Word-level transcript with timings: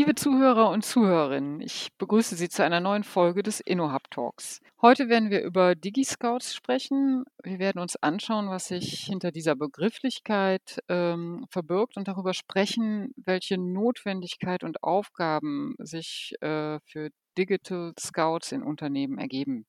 Liebe 0.00 0.14
Zuhörer 0.14 0.70
und 0.70 0.82
Zuhörerinnen, 0.82 1.60
ich 1.60 1.90
begrüße 1.98 2.34
Sie 2.34 2.48
zu 2.48 2.64
einer 2.64 2.80
neuen 2.80 3.04
Folge 3.04 3.42
des 3.42 3.60
InnoHub 3.60 4.10
Talks. 4.10 4.62
Heute 4.80 5.10
werden 5.10 5.28
wir 5.28 5.42
über 5.42 5.74
DigiScouts 5.74 6.54
sprechen. 6.54 7.24
Wir 7.42 7.58
werden 7.58 7.82
uns 7.82 7.96
anschauen, 7.96 8.48
was 8.48 8.68
sich 8.68 9.00
hinter 9.00 9.30
dieser 9.30 9.56
Begrifflichkeit 9.56 10.78
ähm, 10.88 11.44
verbirgt 11.50 11.98
und 11.98 12.08
darüber 12.08 12.32
sprechen, 12.32 13.12
welche 13.16 13.58
Notwendigkeit 13.58 14.64
und 14.64 14.82
Aufgaben 14.82 15.74
sich 15.78 16.32
äh, 16.40 16.80
für 16.86 17.10
Digital 17.36 17.92
Scouts 18.00 18.52
in 18.52 18.62
Unternehmen 18.62 19.18
ergeben. 19.18 19.66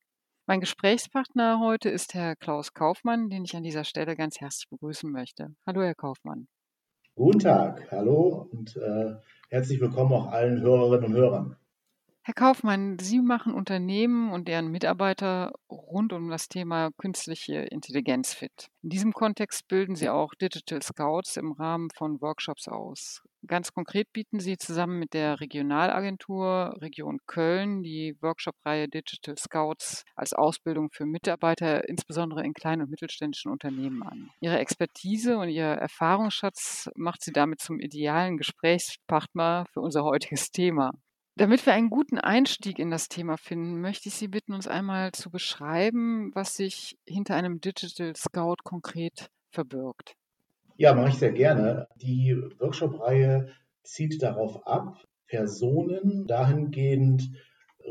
Mein 0.48 0.61
Gesprächspartner 0.61 1.59
heute 1.59 1.90
ist 1.90 2.13
Herr 2.13 2.38
Klaus 2.38 2.73
Kaufmann, 2.73 3.29
den 3.29 3.43
ich 3.43 3.57
an 3.57 3.63
dieser 3.63 3.84
Stelle 3.84 4.16
ganz 4.16 4.40
herzlich 4.40 4.70
begrüßen 4.70 5.12
möchte. 5.12 5.54
Hallo, 5.68 5.82
Herr 5.82 5.95
Kaufmann. 5.95 6.48
Guten 7.16 7.40
Tag, 7.40 7.91
hallo 7.91 8.48
und 8.54 8.77
äh, 8.77 9.16
Herzlich 9.54 9.82
willkommen 9.82 10.14
auch 10.14 10.32
allen 10.32 10.62
Hörerinnen 10.62 11.08
und 11.08 11.14
Hörern. 11.14 11.58
Herr 12.22 12.34
Kaufmann, 12.34 12.98
Sie 13.00 13.20
machen 13.20 13.54
Unternehmen 13.54 14.32
und 14.32 14.48
deren 14.48 14.72
Mitarbeiter 14.72 15.52
rund 15.70 16.14
um 16.14 16.30
das 16.30 16.48
Thema 16.48 16.91
künstliche 16.98 17.55
Intelligenz 17.55 18.34
fit. 18.34 18.70
In 18.82 18.91
diesem 18.91 19.12
Kontext 19.12 19.68
bilden 19.68 19.98
Sie 19.98 20.08
auch 20.08 20.36
Digital 20.36 20.82
Scouts 20.82 21.36
im 21.36 21.52
Rahmen 21.52 21.90
von 21.94 22.22
Workshops 22.22 22.70
aus. 22.70 23.24
Ganz 23.48 23.73
konkret 23.73 24.12
bieten 24.13 24.40
Sie 24.40 24.58
zusammen 24.58 25.00
mit 25.00 25.13
der 25.13 25.40
Regionalagentur 25.40 26.76
Region 26.80 27.20
Köln 27.26 27.82
die 27.82 28.16
Workshop-Reihe 28.22 28.88
Digital 28.88 29.36
Scouts 29.38 30.04
als 30.16 30.34
Ausbildung 30.34 30.90
für 30.91 31.05
Mitarbeiter, 31.05 31.88
insbesondere 31.90 32.44
in 32.44 32.54
kleinen 32.54 32.84
und 32.84 32.91
mittelständischen 32.91 33.52
Unternehmen 33.52 34.04
an. 34.04 34.30
Ihre 34.41 34.60
Expertise 34.60 35.38
und 35.40 35.49
Ihr 35.49 35.65
Erfahrungsschatz 35.65 36.90
macht 36.96 37.24
Sie 37.24 37.32
damit 37.32 37.60
zum 37.60 37.80
idealen 37.80 38.38
Gesprächspartner 38.38 39.65
für 39.74 39.82
unser 39.82 40.04
heutiges 40.04 40.52
Thema. 40.52 40.91
Damit 41.35 41.65
wir 41.65 41.74
einen 41.74 41.90
guten 41.90 42.20
Einstieg 42.20 42.77
in 42.77 42.91
das 42.91 43.08
Thema 43.08 43.37
finden, 43.37 43.82
möchte 43.82 44.10
ich 44.10 44.15
Sie 44.15 44.27
bitten, 44.27 44.54
uns 44.54 44.68
einmal 44.68 45.13
zu 45.13 45.32
beschreiben, 45.32 46.30
was 46.35 46.55
sich 46.55 46.98
hinter 47.08 47.35
einem 47.35 47.60
Digital 47.62 48.15
Scout 48.15 48.58
konkret 48.63 49.30
verbirgt. 49.52 50.15
Ja, 50.82 50.96
mache 50.96 51.10
ich 51.10 51.20
sehr 51.20 51.32
gerne. 51.32 51.87
Die 51.98 52.35
Workshop-Reihe 52.57 53.49
zieht 53.84 54.24
darauf 54.24 54.65
ab, 54.65 54.98
Personen 55.27 56.26
dahingehend 56.26 57.29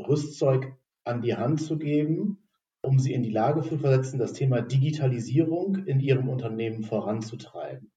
Rüstzeug 0.09 0.73
an 1.05 1.21
die 1.21 1.37
Hand 1.37 1.61
zu 1.61 1.77
geben, 1.77 2.49
um 2.81 2.99
sie 2.99 3.13
in 3.13 3.23
die 3.23 3.31
Lage 3.31 3.61
zu 3.61 3.77
versetzen, 3.77 4.19
das 4.19 4.33
Thema 4.33 4.59
Digitalisierung 4.59 5.85
in 5.85 6.01
ihrem 6.01 6.27
Unternehmen 6.27 6.83
voranzutreiben. 6.83 7.93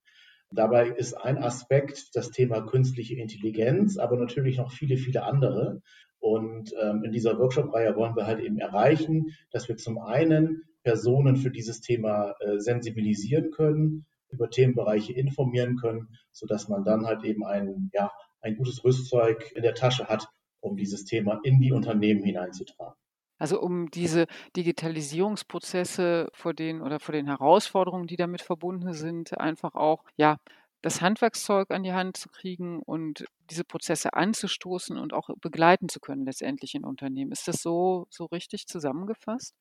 Dabei 0.53 0.91
ist 0.91 1.15
ein 1.15 1.39
Aspekt 1.39 2.15
das 2.15 2.31
Thema 2.31 2.61
künstliche 2.61 3.17
Intelligenz, 3.17 3.99
aber 3.99 4.17
natürlich 4.17 4.59
noch 4.59 4.71
viele, 4.71 4.97
viele 4.97 5.25
andere. 5.25 5.83
Und 6.21 6.73
ähm, 6.81 7.03
in 7.03 7.11
dieser 7.11 7.37
Workshop-Reihe 7.37 7.97
wollen 7.97 8.15
wir 8.15 8.29
halt 8.29 8.39
eben 8.39 8.59
erreichen, 8.59 9.33
dass 9.51 9.69
wir 9.69 9.77
zum 9.77 9.99
einen 9.99 10.63
Personen 10.85 11.35
für 11.35 11.51
dieses 11.51 11.81
Thema 11.81 12.37
äh, 12.39 12.61
sensibilisieren 12.61 13.51
können, 13.51 14.07
über 14.35 14.51
Themenbereiche 14.51 15.13
informieren 15.13 15.77
können, 15.77 16.09
sodass 16.33 16.69
man 16.69 16.85
dann 16.85 17.07
halt 17.07 17.25
eben 17.25 17.45
ein, 17.45 17.91
ja, 17.93 18.11
ein 18.41 18.57
gutes 18.57 18.85
Rüstzeug 18.85 19.53
in 19.55 19.63
der 19.63 19.75
Tasche 19.75 20.09
hat, 20.09 20.29
um 20.61 20.77
dieses 20.77 21.05
Thema 21.05 21.41
in 21.45 21.61
die 21.61 21.73
Unternehmen 21.73 22.23
hineinzutragen. 22.23 22.95
Also 23.39 23.61
um 23.61 23.91
diese 23.91 24.27
Digitalisierungsprozesse 24.57 26.29
vor 26.33 26.55
den 26.55 26.81
oder 26.83 27.01
vor 27.01 27.13
den 27.13 27.27
Herausforderungen, 27.27 28.07
die 28.07 28.17
damit 28.17 28.43
verbunden 28.43 28.93
sind, 28.93 29.39
einfach 29.39 29.75
auch 29.75 30.05
ja 30.17 30.39
das 30.83 31.01
Handwerkszeug 31.01 31.71
an 31.71 31.83
die 31.83 31.95
Hand 31.95 32.17
zu 32.17 32.29
kriegen 32.29 32.81
und 32.81 33.25
diese 33.51 33.65
Prozesse 33.65 34.13
anzustoßen 34.13 34.99
und 34.99 35.15
auch 35.15 35.31
begleiten 35.41 35.89
zu 35.89 35.99
können 35.99 36.27
letztendlich 36.27 36.75
in 36.75 36.85
Unternehmen. 36.85 37.33
Ist 37.33 37.49
das 37.49 37.63
so, 37.63 38.07
so 38.11 38.27
richtig 38.27 38.67
zusammengefasst? 38.67 39.55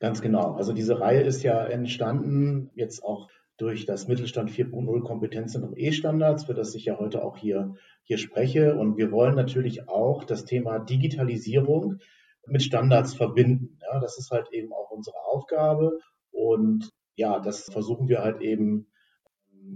Ganz 0.00 0.20
genau. 0.20 0.54
Also 0.54 0.72
diese 0.72 0.98
Reihe 0.98 1.20
ist 1.20 1.42
ja 1.42 1.64
entstanden 1.64 2.70
jetzt 2.74 3.04
auch 3.04 3.28
durch 3.58 3.86
das 3.86 4.08
Mittelstand 4.08 4.50
4.0 4.50 5.02
Kompetenzzentrum 5.02 5.74
E-Standards, 5.76 6.44
für 6.44 6.54
das 6.54 6.74
ich 6.74 6.86
ja 6.86 6.98
heute 6.98 7.24
auch 7.24 7.36
hier, 7.36 7.74
hier 8.02 8.18
spreche. 8.18 8.76
Und 8.76 8.96
wir 8.96 9.12
wollen 9.12 9.34
natürlich 9.34 9.88
auch 9.88 10.24
das 10.24 10.44
Thema 10.44 10.78
Digitalisierung 10.78 11.98
mit 12.46 12.62
Standards 12.62 13.14
verbinden. 13.14 13.78
Ja, 13.82 14.00
das 14.00 14.18
ist 14.18 14.30
halt 14.30 14.48
eben 14.52 14.72
auch 14.72 14.90
unsere 14.90 15.16
Aufgabe. 15.24 15.98
Und 16.30 16.90
ja, 17.14 17.40
das 17.40 17.64
versuchen 17.64 18.08
wir 18.08 18.22
halt 18.22 18.40
eben 18.40 18.86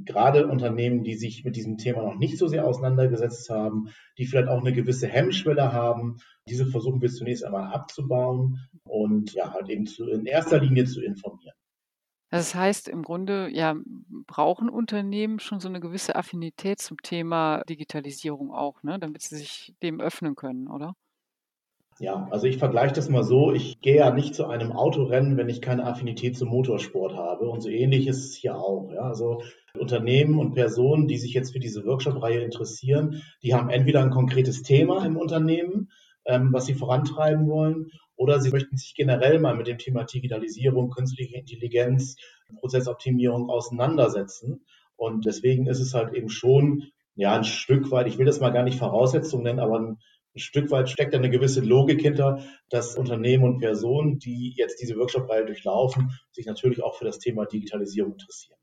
gerade 0.04 0.46
Unternehmen, 0.48 1.04
die 1.04 1.14
sich 1.14 1.44
mit 1.44 1.56
diesem 1.56 1.78
Thema 1.78 2.02
noch 2.02 2.16
nicht 2.16 2.38
so 2.38 2.48
sehr 2.48 2.66
auseinandergesetzt 2.66 3.50
haben, 3.50 3.88
die 4.18 4.26
vielleicht 4.26 4.48
auch 4.48 4.60
eine 4.60 4.72
gewisse 4.72 5.06
Hemmschwelle 5.06 5.72
haben, 5.72 6.16
diese 6.48 6.66
versuchen 6.66 7.00
wir 7.00 7.08
zunächst 7.08 7.44
einmal 7.44 7.72
abzubauen 7.72 8.58
und 8.84 9.32
ja, 9.34 9.52
halt 9.52 9.68
eben 9.68 9.86
zu, 9.86 10.08
in 10.08 10.26
erster 10.26 10.58
Linie 10.58 10.84
zu 10.86 11.02
informieren. 11.02 11.45
Das 12.30 12.54
heißt, 12.54 12.88
im 12.88 13.02
Grunde 13.02 13.48
ja, 13.52 13.76
brauchen 14.26 14.68
Unternehmen 14.68 15.38
schon 15.38 15.60
so 15.60 15.68
eine 15.68 15.80
gewisse 15.80 16.16
Affinität 16.16 16.80
zum 16.80 17.00
Thema 17.02 17.62
Digitalisierung 17.68 18.52
auch, 18.52 18.82
ne, 18.82 18.98
damit 18.98 19.22
sie 19.22 19.36
sich 19.36 19.74
dem 19.82 20.00
öffnen 20.00 20.34
können, 20.34 20.68
oder? 20.68 20.94
Ja, 21.98 22.28
also 22.30 22.46
ich 22.46 22.58
vergleiche 22.58 22.94
das 22.94 23.08
mal 23.08 23.22
so, 23.22 23.52
ich 23.52 23.80
gehe 23.80 23.96
ja 23.96 24.10
nicht 24.10 24.34
zu 24.34 24.46
einem 24.46 24.72
Autorennen, 24.72 25.38
wenn 25.38 25.48
ich 25.48 25.62
keine 25.62 25.86
Affinität 25.86 26.36
zum 26.36 26.48
Motorsport 26.48 27.14
habe. 27.14 27.48
Und 27.48 27.62
so 27.62 27.70
ähnlich 27.70 28.06
ist 28.06 28.22
es 28.22 28.34
hier 28.34 28.56
auch. 28.56 28.90
Ja. 28.92 29.00
Also 29.02 29.40
Unternehmen 29.78 30.38
und 30.38 30.52
Personen, 30.52 31.08
die 31.08 31.16
sich 31.16 31.32
jetzt 31.32 31.52
für 31.52 31.58
diese 31.58 31.86
Workshop-Reihe 31.86 32.40
interessieren, 32.40 33.22
die 33.42 33.54
haben 33.54 33.70
entweder 33.70 34.02
ein 34.02 34.10
konkretes 34.10 34.62
Thema 34.62 35.06
im 35.06 35.16
Unternehmen, 35.16 35.90
ähm, 36.26 36.52
was 36.52 36.66
sie 36.66 36.74
vorantreiben 36.74 37.48
wollen, 37.48 37.90
oder 38.16 38.40
sie 38.40 38.50
möchten 38.50 38.76
sich 38.76 38.94
generell 38.94 39.38
mal 39.38 39.54
mit 39.54 39.66
dem 39.66 39.78
Thema 39.78 40.04
Digitalisierung, 40.04 40.90
künstliche 40.90 41.36
Intelligenz, 41.36 42.16
Prozessoptimierung 42.58 43.50
auseinandersetzen. 43.50 44.64
Und 44.96 45.26
deswegen 45.26 45.66
ist 45.66 45.80
es 45.80 45.94
halt 45.94 46.14
eben 46.14 46.28
schon 46.28 46.84
ja 47.14 47.36
ein 47.36 47.44
Stück 47.44 47.90
weit, 47.90 48.06
ich 48.06 48.18
will 48.18 48.26
das 48.26 48.40
mal 48.40 48.50
gar 48.50 48.62
nicht 48.62 48.78
Voraussetzung 48.78 49.42
nennen, 49.42 49.60
aber 49.60 49.78
ein 49.78 49.98
ein 50.36 50.40
Stück 50.40 50.70
weit 50.70 50.90
steckt 50.90 51.14
da 51.14 51.18
eine 51.18 51.30
gewisse 51.30 51.60
Logik 51.60 52.02
hinter, 52.02 52.44
dass 52.68 52.96
Unternehmen 52.96 53.44
und 53.44 53.58
Personen, 53.58 54.18
die 54.18 54.52
jetzt 54.54 54.82
diese 54.82 54.96
Workshop-Reihe 54.96 55.46
durchlaufen, 55.46 56.12
sich 56.32 56.44
natürlich 56.44 56.82
auch 56.82 56.94
für 56.96 57.06
das 57.06 57.18
Thema 57.18 57.46
Digitalisierung 57.46 58.12
interessieren. 58.12 58.58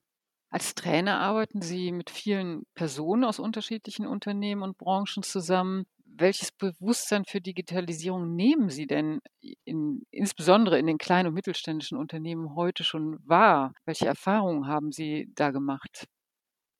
Als 0.52 0.75
Trainer 0.75 1.19
arbeiten 1.19 1.63
Sie 1.63 1.92
mit 1.92 2.12
vielen 2.12 2.68
Personen 2.75 3.24
aus 3.24 3.40
unterschiedlichen 3.40 4.06
Unternehmen 4.06 4.62
und 4.62 4.78
Branchen 4.78 5.24
zusammen. 5.24 5.86
Welches 6.16 6.51
Bewusstsein 6.51 7.24
für 7.25 7.41
Digitalisierung 7.41 8.35
nehmen 8.35 8.69
Sie 8.69 8.85
denn 8.85 9.19
in, 9.66 10.03
insbesondere 10.12 10.78
in 10.78 10.85
den 10.85 10.97
kleinen 10.97 11.29
und 11.29 11.34
mittelständischen 11.34 11.97
Unternehmen 11.97 12.56
heute 12.56 12.84
schon 12.84 13.18
wahr? 13.25 13.74
Welche 13.85 14.06
Erfahrungen 14.06 14.68
haben 14.68 14.91
Sie 14.91 15.31
da 15.35 15.51
gemacht? 15.51 16.06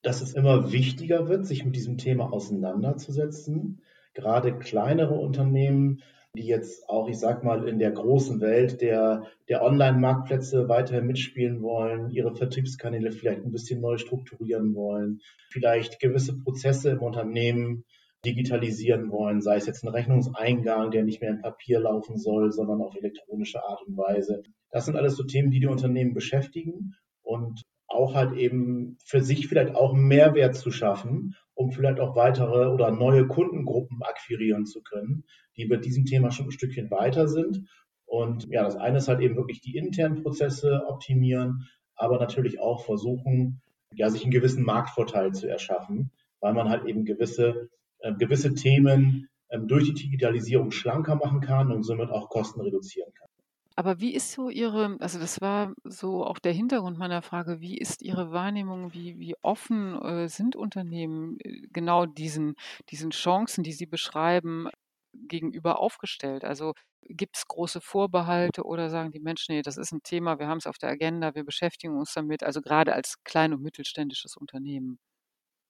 Dass 0.04 0.22
es 0.22 0.34
immer 0.34 0.72
wichtiger 0.72 1.28
wird, 1.28 1.48
sich 1.48 1.66
mit 1.66 1.76
diesem 1.76 1.98
Thema 1.98 2.32
auseinanderzusetzen 2.32 3.82
gerade 4.14 4.58
kleinere 4.58 5.16
Unternehmen, 5.16 6.02
die 6.36 6.46
jetzt 6.46 6.90
auch, 6.90 7.08
ich 7.10 7.20
sag 7.20 7.44
mal, 7.44 7.68
in 7.68 7.78
der 7.78 7.92
großen 7.92 8.42
Welt 8.42 8.82
der, 8.82 9.24
der 9.50 9.62
Online-Marktplätze 9.62 10.68
weiterhin 10.68 11.06
mitspielen 11.06 11.62
wollen, 11.62 12.10
ihre 12.10 12.36
Vertriebskanäle 12.36 13.12
vielleicht 13.12 13.44
ein 13.44 13.52
bisschen 13.52 13.82
neu 13.82 13.98
strukturieren 13.98 14.74
wollen, 14.74 15.22
vielleicht 15.50 16.00
gewisse 16.00 16.38
Prozesse 16.38 16.92
im 16.92 17.00
Unternehmen 17.00 17.86
digitalisieren 18.26 19.12
wollen, 19.12 19.42
sei 19.42 19.58
es 19.58 19.66
jetzt 19.66 19.84
ein 19.84 19.90
Rechnungseingang, 19.90 20.92
der 20.92 21.04
nicht 21.04 21.22
mehr 21.22 21.32
in 21.32 21.42
Papier 21.42 21.80
laufen 21.80 22.18
soll, 22.18 22.52
sondern 22.52 22.82
auf 22.82 22.96
elektronische 22.96 23.64
Art 23.64 23.82
und 23.86 23.98
Weise. 23.98 24.44
Das 24.72 24.86
sind 24.86 24.96
alles 24.96 25.16
so 25.16 25.24
Themen, 25.24 25.52
die 25.52 25.60
die 25.60 25.68
Unternehmen 25.68 26.14
beschäftigen 26.14 26.96
und 27.22 27.64
auch 27.88 28.16
halt 28.16 28.34
eben 28.34 28.98
für 29.06 29.22
sich 29.22 29.48
vielleicht 29.48 29.76
auch 29.76 29.94
Mehrwert 29.94 30.56
zu 30.56 30.72
schaffen 30.72 31.36
um 31.56 31.72
vielleicht 31.72 32.00
auch 32.00 32.16
weitere 32.16 32.68
oder 32.68 32.92
neue 32.92 33.28
Kundengruppen 33.28 34.02
akquirieren 34.02 34.66
zu 34.66 34.82
können, 34.82 35.24
die 35.58 35.66
bei 35.66 35.78
diesem 35.78 36.06
Thema 36.06 36.32
schon 36.32 36.48
ein 36.48 36.52
Stückchen 36.52 36.90
weiter 36.92 37.28
sind. 37.28 37.68
Und 38.06 38.48
ja, 38.50 38.64
das 38.64 38.76
eine 38.76 38.98
ist 38.98 39.08
halt 39.08 39.22
eben 39.22 39.36
wirklich 39.36 39.62
die 39.62 39.78
internen 39.78 40.24
Prozesse 40.24 40.84
optimieren, 40.88 41.68
aber 41.96 42.20
natürlich 42.20 42.60
auch 42.60 42.84
versuchen, 42.86 43.62
ja, 43.94 44.10
sich 44.10 44.24
einen 44.24 44.32
gewissen 44.32 44.64
Marktvorteil 44.64 45.34
zu 45.34 45.48
erschaffen, 45.48 46.12
weil 46.40 46.54
man 46.54 46.70
halt 46.70 46.86
eben 46.86 47.06
gewisse, 47.06 47.70
gewisse 48.12 48.54
Themen 48.54 49.30
äh, 49.50 49.60
durch 49.60 49.86
die 49.86 49.94
Digitalisierung 49.94 50.72
schlanker 50.72 51.16
machen 51.16 51.42
kann 51.42 51.72
und 51.72 51.84
somit 51.84 52.10
auch 52.10 52.30
Kosten 52.30 52.62
reduzieren 52.62 53.14
kann. 53.14 53.28
Aber 53.76 54.00
wie 54.00 54.14
ist 54.14 54.32
so 54.32 54.50
Ihre 54.50 54.98
also 55.00 55.18
das 55.20 55.42
war 55.42 55.74
so 55.84 56.24
auch 56.26 56.38
der 56.40 56.54
Hintergrund 56.54 56.98
meiner 57.00 57.22
Frage, 57.24 57.60
wie 57.60 57.78
ist 57.78 58.04
Ihre 58.04 58.32
Wahrnehmung, 58.32 58.94
wie 58.94 59.18
wie 59.20 59.36
offen, 59.42 60.00
äh, 60.02 60.28
sind 60.30 60.56
Unternehmen, 60.56 61.38
äh, 61.40 61.62
genau 61.72 62.06
diesen 62.06 62.54
diesen 62.90 63.10
Chancen, 63.12 63.64
die 63.64 63.72
Sie 63.74 63.88
beschreiben, 63.88 64.68
gegenüber 65.14 65.80
aufgestellt? 65.80 66.44
Also, 66.46 66.74
gibt 67.02 67.36
es 67.38 67.48
große 67.48 67.82
Vorbehalte 67.82 68.64
oder 68.64 68.90
sagen 68.92 69.12
die 69.12 69.20
Menschen: 69.20 69.56
„Ne, 69.56 69.64
das 69.64 69.78
ist 69.78 69.92
ein 69.92 70.04
Thema, 70.04 70.38
wir 70.40 70.48
haben 70.48 70.60
es 70.60 70.68
auf 70.68 70.78
der 70.78 70.90
Agenda, 70.90 71.34
wir 71.34 71.44
beschäftigen 71.44 71.98
uns 71.98 72.14
damit“, 72.14 72.44
also 72.44 72.62
gerade 72.62 72.94
als 72.94 73.24
klein 73.24 73.54
und 73.54 73.62
mittelständisches 73.64 74.38
Unternehmen? 74.38 75.00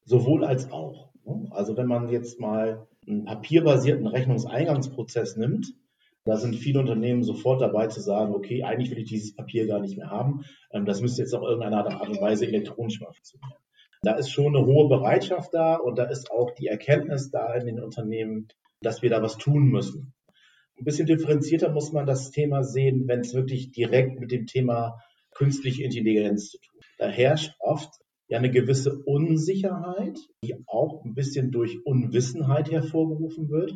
Sowohl 0.05 0.43
als 0.43 0.71
auch. 0.71 1.09
Also 1.51 1.77
wenn 1.77 1.87
man 1.87 2.09
jetzt 2.09 2.39
mal 2.39 2.87
einen 3.07 3.25
papierbasierten 3.25 4.07
Rechnungseingangsprozess 4.07 5.37
nimmt, 5.37 5.73
da 6.25 6.37
sind 6.37 6.55
viele 6.55 6.79
Unternehmen 6.79 7.23
sofort 7.23 7.61
dabei 7.61 7.87
zu 7.87 7.99
sagen, 7.99 8.33
okay, 8.33 8.63
eigentlich 8.63 8.91
will 8.91 8.99
ich 8.99 9.09
dieses 9.09 9.35
Papier 9.35 9.67
gar 9.67 9.79
nicht 9.79 9.97
mehr 9.97 10.09
haben. 10.09 10.45
Ähm, 10.71 10.85
das 10.85 11.01
müsste 11.01 11.21
jetzt 11.21 11.33
auf 11.33 11.43
irgendeine 11.43 11.77
Art 11.77 12.07
und 12.07 12.21
Weise 12.21 12.45
elektronisch 12.45 13.01
mal 13.01 13.11
funktionieren. 13.11 13.59
Da 14.03 14.15
ist 14.15 14.29
schon 14.29 14.55
eine 14.55 14.65
hohe 14.65 14.87
Bereitschaft 14.87 15.53
da 15.53 15.75
und 15.75 15.97
da 15.97 16.05
ist 16.05 16.31
auch 16.31 16.51
die 16.51 16.67
Erkenntnis 16.67 17.31
da 17.31 17.53
in 17.55 17.65
den 17.65 17.79
Unternehmen, 17.81 18.47
dass 18.81 19.01
wir 19.01 19.09
da 19.09 19.21
was 19.21 19.37
tun 19.37 19.67
müssen. 19.67 20.13
Ein 20.77 20.85
bisschen 20.85 21.07
differenzierter 21.07 21.69
muss 21.69 21.91
man 21.91 22.05
das 22.05 22.31
Thema 22.31 22.63
sehen, 22.63 23.07
wenn 23.07 23.21
es 23.21 23.33
wirklich 23.33 23.71
direkt 23.71 24.19
mit 24.19 24.31
dem 24.31 24.45
Thema 24.45 24.99
künstliche 25.33 25.83
Intelligenz 25.83 26.49
zu 26.49 26.57
tun. 26.57 26.79
Da 26.97 27.07
herrscht 27.07 27.55
oft 27.59 28.02
ja 28.33 28.39
eine 28.39 28.51
gewisse 28.51 29.01
Unsicherheit, 29.05 30.19
die 30.43 30.55
auch 30.67 31.05
ein 31.05 31.13
bisschen 31.13 31.51
durch 31.51 31.85
Unwissenheit 31.85 32.71
hervorgerufen 32.71 33.49
wird 33.49 33.75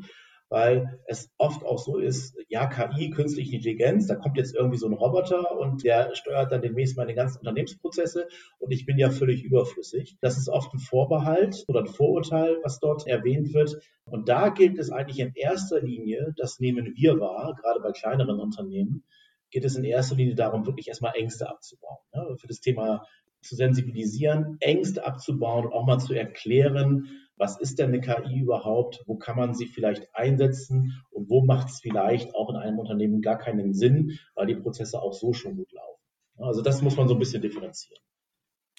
weil 0.50 1.00
es 1.08 1.30
oft 1.38 1.66
auch 1.66 1.78
so 1.78 1.98
ist, 1.98 2.38
ja, 2.48 2.68
KI, 2.68 3.10
künstliche 3.10 3.56
Intelligenz, 3.56 4.08
da 4.08 4.16
kommt 4.16 4.38
jetzt 4.38 4.56
irgendwie 4.56 4.78
so 4.78 4.88
ein 4.88 4.94
Roboter 4.94 5.58
und 5.58 5.84
der 5.84 6.16
steuert 6.16 6.52
dann 6.52 6.62
demnächst 6.62 6.96
meine 6.96 7.14
ganzen 7.14 7.40
Unternehmensprozesse 7.40 8.28
und 8.60 8.72
ich 8.72 8.86
bin 8.86 8.98
ja 8.98 9.10
völlig 9.10 9.44
überflüssig. 9.44 10.16
Das 10.22 10.38
ist 10.38 10.48
oft 10.48 10.74
ein 10.74 10.80
Vorbehalt 10.80 11.66
oder 11.68 11.82
ein 11.82 11.88
Vorurteil, 11.88 12.58
was 12.64 12.80
dort 12.80 13.08
erwähnt 13.08 13.54
wird. 13.54 13.76
Und 14.06 14.30
da 14.30 14.50
gilt 14.50 14.80
es 14.80 14.90
eigentlich 14.90 15.20
in 15.20 15.34
erster 15.36 15.82
Linie, 15.82 16.34
das 16.38 16.60
nehmen 16.60 16.94
wir 16.96 17.20
wahr, 17.20 17.54
gerade 17.62 17.82
bei 17.82 17.92
kleineren 17.92 18.40
Unternehmen, 18.40 19.04
geht 19.52 19.66
es 19.66 19.76
in 19.76 19.84
erster 19.84 20.16
Linie 20.16 20.36
darum, 20.36 20.66
wirklich 20.66 20.88
erstmal 20.88 21.16
Ängste 21.16 21.50
abzubauen. 21.50 22.00
Ja, 22.14 22.36
für 22.38 22.48
das 22.48 22.62
Thema 22.62 23.06
zu 23.48 23.56
sensibilisieren, 23.56 24.58
Ängste 24.60 25.06
abzubauen 25.06 25.66
und 25.66 25.74
auch 25.74 25.86
mal 25.86 26.00
zu 26.00 26.14
erklären, 26.14 27.10
was 27.38 27.60
ist 27.60 27.80
denn 27.80 27.94
eine 27.94 28.02
KI 28.02 28.40
überhaupt, 28.40 29.04
wo 29.06 29.16
kann 29.16 29.38
man 29.38 29.54
sie 29.54 29.68
vielleicht 29.68 30.08
einsetzen 30.14 31.04
und 31.12 31.30
wo 31.30 31.44
macht 31.46 31.70
es 31.70 31.80
vielleicht 31.80 32.34
auch 32.36 32.50
in 32.50 32.56
einem 32.56 32.80
Unternehmen 32.80 33.22
gar 33.22 33.38
keinen 33.38 33.74
Sinn, 33.74 34.20
weil 34.36 34.48
die 34.48 34.56
Prozesse 34.56 35.02
auch 35.02 35.14
so 35.14 35.34
schon 35.34 35.56
gut 35.56 35.72
laufen. 35.72 36.02
Also 36.38 36.62
das 36.62 36.82
muss 36.82 36.98
man 36.98 37.08
so 37.08 37.14
ein 37.14 37.20
bisschen 37.20 37.42
differenzieren. 37.42 38.02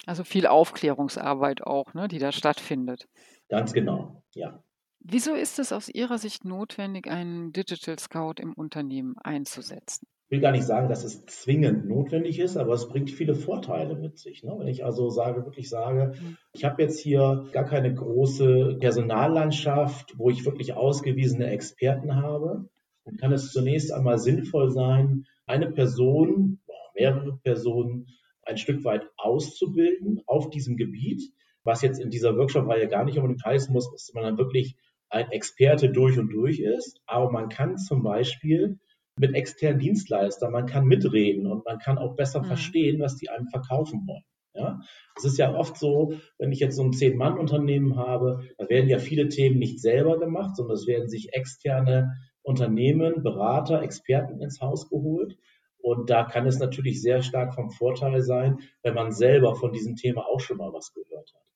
Also 0.05 0.23
viel 0.23 0.47
Aufklärungsarbeit 0.47 1.63
auch, 1.63 1.93
ne, 1.93 2.07
die 2.07 2.19
da 2.19 2.31
stattfindet. 2.31 3.07
Ganz 3.49 3.73
genau, 3.73 4.23
ja. 4.33 4.63
Wieso 4.99 5.33
ist 5.33 5.59
es 5.59 5.71
aus 5.71 5.87
Ihrer 5.87 6.17
Sicht 6.17 6.43
notwendig, 6.43 7.07
einen 7.07 7.53
Digital 7.53 7.97
Scout 7.99 8.35
im 8.37 8.53
Unternehmen 8.53 9.17
einzusetzen? 9.17 10.07
Ich 10.29 10.31
will 10.33 10.41
gar 10.41 10.51
nicht 10.51 10.65
sagen, 10.65 10.89
dass 10.89 11.03
es 11.03 11.25
zwingend 11.25 11.87
notwendig 11.87 12.37
ist, 12.37 12.55
aber 12.55 12.73
es 12.73 12.87
bringt 12.87 13.09
viele 13.09 13.33
Vorteile 13.33 13.95
mit 13.95 14.19
sich. 14.19 14.43
Ne? 14.43 14.53
Wenn 14.59 14.67
ich 14.67 14.85
also 14.85 15.09
sage, 15.09 15.43
wirklich 15.43 15.69
sage, 15.69 16.13
mhm. 16.21 16.37
ich 16.53 16.63
habe 16.65 16.83
jetzt 16.83 16.99
hier 16.99 17.47
gar 17.51 17.65
keine 17.65 17.91
große 17.91 18.77
Personallandschaft, 18.79 20.19
wo 20.19 20.29
ich 20.29 20.45
wirklich 20.45 20.73
ausgewiesene 20.73 21.49
Experten 21.49 22.15
habe, 22.15 22.69
dann 23.05 23.17
kann 23.17 23.33
es 23.33 23.51
zunächst 23.51 23.91
einmal 23.91 24.19
sinnvoll 24.19 24.69
sein, 24.69 25.25
eine 25.47 25.71
Person, 25.71 26.59
mehrere 26.93 27.39
Personen 27.41 28.05
ein 28.43 28.57
Stück 28.57 28.83
weit 28.83 29.09
auszubilden 29.17 30.21
auf 30.27 30.51
diesem 30.51 30.77
Gebiet, 30.77 31.23
was 31.63 31.81
jetzt 31.81 31.99
in 31.99 32.11
dieser 32.11 32.37
Workshop-Reihe 32.37 32.87
gar 32.87 33.03
nicht 33.03 33.17
unbedingt 33.17 33.43
heißen 33.43 33.73
muss, 33.73 33.91
dass 33.91 34.11
man 34.13 34.25
dann 34.25 34.37
wirklich 34.37 34.75
ein 35.09 35.31
Experte 35.31 35.89
durch 35.89 36.19
und 36.19 36.29
durch 36.29 36.59
ist, 36.59 37.01
aber 37.07 37.31
man 37.31 37.49
kann 37.49 37.79
zum 37.79 38.03
Beispiel 38.03 38.77
mit 39.19 39.35
externen 39.35 39.79
Dienstleistern. 39.79 40.51
Man 40.51 40.65
kann 40.65 40.85
mitreden 40.85 41.45
und 41.45 41.65
man 41.65 41.77
kann 41.77 41.97
auch 41.97 42.15
besser 42.15 42.41
mhm. 42.41 42.45
verstehen, 42.45 43.01
was 43.01 43.17
die 43.17 43.29
einem 43.29 43.47
verkaufen 43.47 44.07
wollen. 44.07 44.23
Ja, 44.55 44.79
es 45.15 45.25
ist 45.25 45.37
ja 45.37 45.53
oft 45.53 45.77
so, 45.77 46.13
wenn 46.39 46.51
ich 46.51 46.59
jetzt 46.59 46.75
so 46.75 46.83
ein 46.83 46.91
Zehn-Mann-Unternehmen 46.91 47.97
habe, 47.97 48.41
da 48.57 48.67
werden 48.67 48.89
ja 48.89 48.97
viele 48.97 49.29
Themen 49.29 49.59
nicht 49.59 49.79
selber 49.79 50.17
gemacht, 50.19 50.55
sondern 50.55 50.75
es 50.75 50.87
werden 50.87 51.07
sich 51.07 51.33
externe 51.33 52.13
Unternehmen, 52.41 53.21
Berater, 53.21 53.83
Experten 53.83 54.41
ins 54.41 54.59
Haus 54.59 54.89
geholt. 54.89 55.37
Und 55.77 56.09
da 56.09 56.23
kann 56.23 56.47
es 56.47 56.59
natürlich 56.59 57.01
sehr 57.01 57.21
stark 57.21 57.53
vom 57.53 57.69
Vorteil 57.69 58.21
sein, 58.21 58.59
wenn 58.81 58.95
man 58.95 59.11
selber 59.11 59.55
von 59.55 59.71
diesem 59.71 59.95
Thema 59.95 60.25
auch 60.25 60.39
schon 60.39 60.57
mal 60.57 60.73
was 60.73 60.93
gehört 60.93 61.31
hat. 61.33 61.48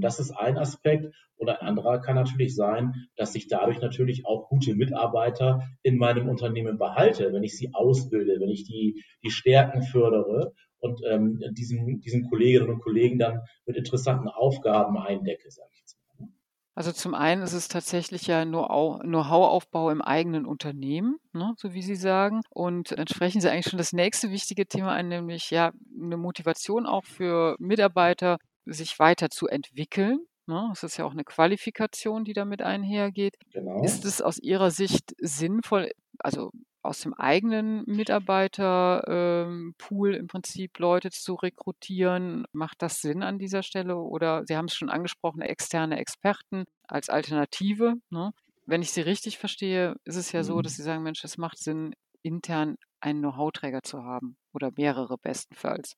Das 0.00 0.20
ist 0.20 0.30
ein 0.30 0.56
Aspekt. 0.58 1.12
Und 1.36 1.48
ein 1.48 1.56
anderer 1.56 2.00
kann 2.00 2.16
natürlich 2.16 2.54
sein, 2.54 3.06
dass 3.16 3.34
ich 3.34 3.48
dadurch 3.48 3.80
natürlich 3.80 4.26
auch 4.26 4.48
gute 4.48 4.74
Mitarbeiter 4.74 5.62
in 5.82 5.96
meinem 5.96 6.28
Unternehmen 6.28 6.76
behalte, 6.76 7.32
wenn 7.32 7.42
ich 7.42 7.56
sie 7.56 7.72
ausbilde, 7.72 8.38
wenn 8.40 8.50
ich 8.50 8.64
die, 8.64 9.02
die 9.24 9.30
Stärken 9.30 9.82
fördere 9.82 10.52
und 10.80 11.00
ähm, 11.08 11.40
diesen, 11.52 12.00
diesen 12.00 12.28
Kolleginnen 12.28 12.68
und 12.68 12.80
Kollegen 12.80 13.18
dann 13.18 13.40
mit 13.66 13.76
interessanten 13.76 14.28
Aufgaben 14.28 14.98
eindecke, 14.98 15.50
sage 15.50 15.68
ich 15.72 15.80
jetzt 15.80 15.96
mal. 16.18 16.26
Ne? 16.26 16.32
Also 16.74 16.92
zum 16.92 17.14
einen 17.14 17.42
ist 17.42 17.52
es 17.52 17.68
tatsächlich 17.68 18.26
ja 18.26 18.44
Know-how-Aufbau 18.44 19.90
im 19.90 20.02
eigenen 20.02 20.46
Unternehmen, 20.46 21.16
ne, 21.32 21.54
so 21.56 21.74
wie 21.74 21.82
Sie 21.82 21.96
sagen. 21.96 22.40
Und 22.50 22.98
dann 22.98 23.06
sprechen 23.06 23.40
Sie 23.40 23.50
eigentlich 23.50 23.66
schon 23.66 23.78
das 23.78 23.92
nächste 23.92 24.30
wichtige 24.30 24.66
Thema 24.66 24.92
an, 24.92 25.08
nämlich 25.08 25.50
ja 25.50 25.72
eine 26.02 26.16
Motivation 26.16 26.86
auch 26.86 27.04
für 27.04 27.56
Mitarbeiter, 27.58 28.38
sich 28.64 28.98
weiter 28.98 29.30
zu 29.30 29.46
entwickeln. 29.46 30.26
Ne? 30.46 30.70
Es 30.72 30.82
ist 30.82 30.96
ja 30.96 31.04
auch 31.04 31.12
eine 31.12 31.24
Qualifikation, 31.24 32.24
die 32.24 32.32
damit 32.32 32.62
einhergeht. 32.62 33.36
Genau. 33.52 33.84
Ist 33.84 34.04
es 34.04 34.20
aus 34.20 34.38
Ihrer 34.38 34.70
Sicht 34.70 35.14
sinnvoll, 35.18 35.90
also 36.18 36.50
aus 36.82 37.00
dem 37.00 37.14
eigenen 37.14 37.84
Mitarbeiterpool 37.86 40.14
im 40.14 40.26
Prinzip 40.26 40.78
Leute 40.78 41.10
zu 41.10 41.34
rekrutieren? 41.34 42.44
Macht 42.52 42.82
das 42.82 43.00
Sinn 43.00 43.22
an 43.22 43.38
dieser 43.38 43.62
Stelle? 43.62 43.96
Oder 43.96 44.44
Sie 44.46 44.56
haben 44.56 44.66
es 44.66 44.74
schon 44.74 44.90
angesprochen, 44.90 45.42
externe 45.42 45.98
Experten 45.98 46.64
als 46.88 47.10
Alternative. 47.10 47.94
Ne? 48.10 48.32
Wenn 48.66 48.82
ich 48.82 48.92
Sie 48.92 49.02
richtig 49.02 49.38
verstehe, 49.38 49.96
ist 50.04 50.16
es 50.16 50.32
ja 50.32 50.42
so, 50.42 50.60
dass 50.62 50.72
mhm. 50.72 50.76
Sie 50.76 50.82
sagen, 50.82 51.02
Mensch, 51.02 51.24
es 51.24 51.38
macht 51.38 51.58
Sinn, 51.58 51.94
intern 52.22 52.76
einen 53.00 53.20
Know-how-Träger 53.20 53.82
zu 53.82 54.04
haben 54.04 54.36
oder 54.52 54.70
mehrere 54.76 55.16
bestenfalls. 55.18 55.96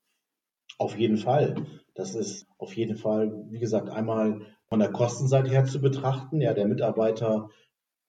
Auf 0.78 0.98
jeden 0.98 1.16
Fall. 1.16 1.54
Das 1.94 2.14
ist 2.14 2.46
auf 2.58 2.74
jeden 2.74 2.96
Fall, 2.96 3.32
wie 3.50 3.58
gesagt, 3.58 3.90
einmal 3.90 4.40
von 4.66 4.78
der 4.78 4.90
Kostenseite 4.90 5.50
her 5.50 5.64
zu 5.64 5.80
betrachten. 5.80 6.40
Ja, 6.40 6.54
der 6.54 6.66
Mitarbeiter, 6.66 7.50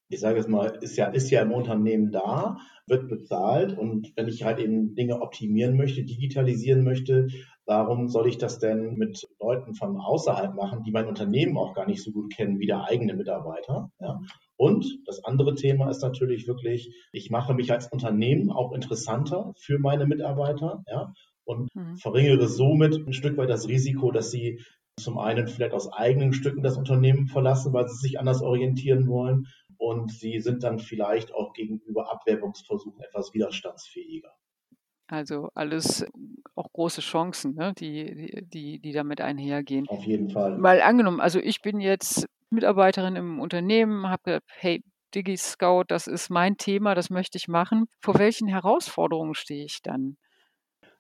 ich 0.09 0.19
sage 0.19 0.39
es 0.39 0.47
mal, 0.47 0.77
ist 0.81 0.95
ja, 0.95 1.07
ist 1.07 1.29
ja 1.29 1.41
im 1.41 1.51
Unternehmen 1.51 2.11
da, 2.11 2.57
wird 2.87 3.09
bezahlt 3.09 3.77
und 3.77 4.13
wenn 4.15 4.27
ich 4.27 4.43
halt 4.43 4.59
eben 4.59 4.95
Dinge 4.95 5.21
optimieren 5.21 5.75
möchte, 5.75 6.03
digitalisieren 6.03 6.83
möchte, 6.83 7.27
warum 7.65 8.07
soll 8.07 8.27
ich 8.27 8.37
das 8.37 8.59
denn 8.59 8.95
mit 8.95 9.27
Leuten 9.39 9.73
von 9.73 9.97
außerhalb 9.97 10.53
machen, 10.55 10.83
die 10.83 10.91
mein 10.91 11.07
Unternehmen 11.07 11.57
auch 11.57 11.73
gar 11.73 11.87
nicht 11.87 12.03
so 12.03 12.11
gut 12.11 12.33
kennen 12.33 12.59
wie 12.59 12.67
der 12.67 12.85
eigene 12.85 13.13
Mitarbeiter? 13.13 13.89
Ja. 13.99 14.19
Und 14.55 14.99
das 15.05 15.23
andere 15.23 15.55
Thema 15.55 15.89
ist 15.89 16.01
natürlich 16.01 16.47
wirklich, 16.47 16.93
ich 17.11 17.29
mache 17.29 17.53
mich 17.53 17.71
als 17.71 17.87
Unternehmen 17.87 18.51
auch 18.51 18.73
interessanter 18.73 19.53
für 19.57 19.79
meine 19.79 20.05
Mitarbeiter. 20.05 20.83
Ja 20.87 21.13
und 21.45 21.73
mhm. 21.75 21.97
verringere 21.97 22.47
somit 22.47 22.95
ein 22.95 23.13
Stück 23.13 23.37
weit 23.37 23.49
das 23.49 23.67
Risiko, 23.67 24.11
dass 24.11 24.31
sie 24.31 24.61
zum 24.99 25.17
einen 25.17 25.47
vielleicht 25.47 25.73
aus 25.73 25.91
eigenen 25.91 26.33
Stücken 26.33 26.61
das 26.61 26.77
Unternehmen 26.77 27.27
verlassen, 27.27 27.73
weil 27.73 27.87
sie 27.87 27.97
sich 27.97 28.19
anders 28.19 28.41
orientieren 28.41 29.07
wollen 29.07 29.47
und 29.77 30.11
sie 30.11 30.39
sind 30.39 30.63
dann 30.63 30.79
vielleicht 30.79 31.33
auch 31.33 31.53
gegenüber 31.53 32.11
Abwerbungsversuchen 32.11 33.01
etwas 33.01 33.33
widerstandsfähiger. 33.33 34.31
Also 35.07 35.49
alles 35.53 36.05
auch 36.55 36.71
große 36.71 37.01
Chancen, 37.01 37.55
ne, 37.55 37.73
die, 37.77 38.45
die, 38.47 38.79
die 38.79 38.91
damit 38.93 39.19
einhergehen. 39.19 39.87
Auf 39.87 40.05
jeden 40.05 40.29
Fall. 40.29 40.57
Mal 40.57 40.81
angenommen, 40.81 41.19
also 41.19 41.39
ich 41.39 41.61
bin 41.61 41.81
jetzt 41.81 42.27
Mitarbeiterin 42.49 43.15
im 43.15 43.39
Unternehmen, 43.39 44.07
habe 44.07 44.23
gesagt, 44.23 44.45
hey, 44.57 44.83
DigiScout, 45.13 45.85
das 45.87 46.07
ist 46.07 46.29
mein 46.29 46.57
Thema, 46.57 46.95
das 46.95 47.09
möchte 47.09 47.37
ich 47.37 47.47
machen. 47.47 47.85
Vor 47.99 48.17
welchen 48.17 48.47
Herausforderungen 48.47 49.35
stehe 49.35 49.65
ich 49.65 49.81
dann? 49.83 50.17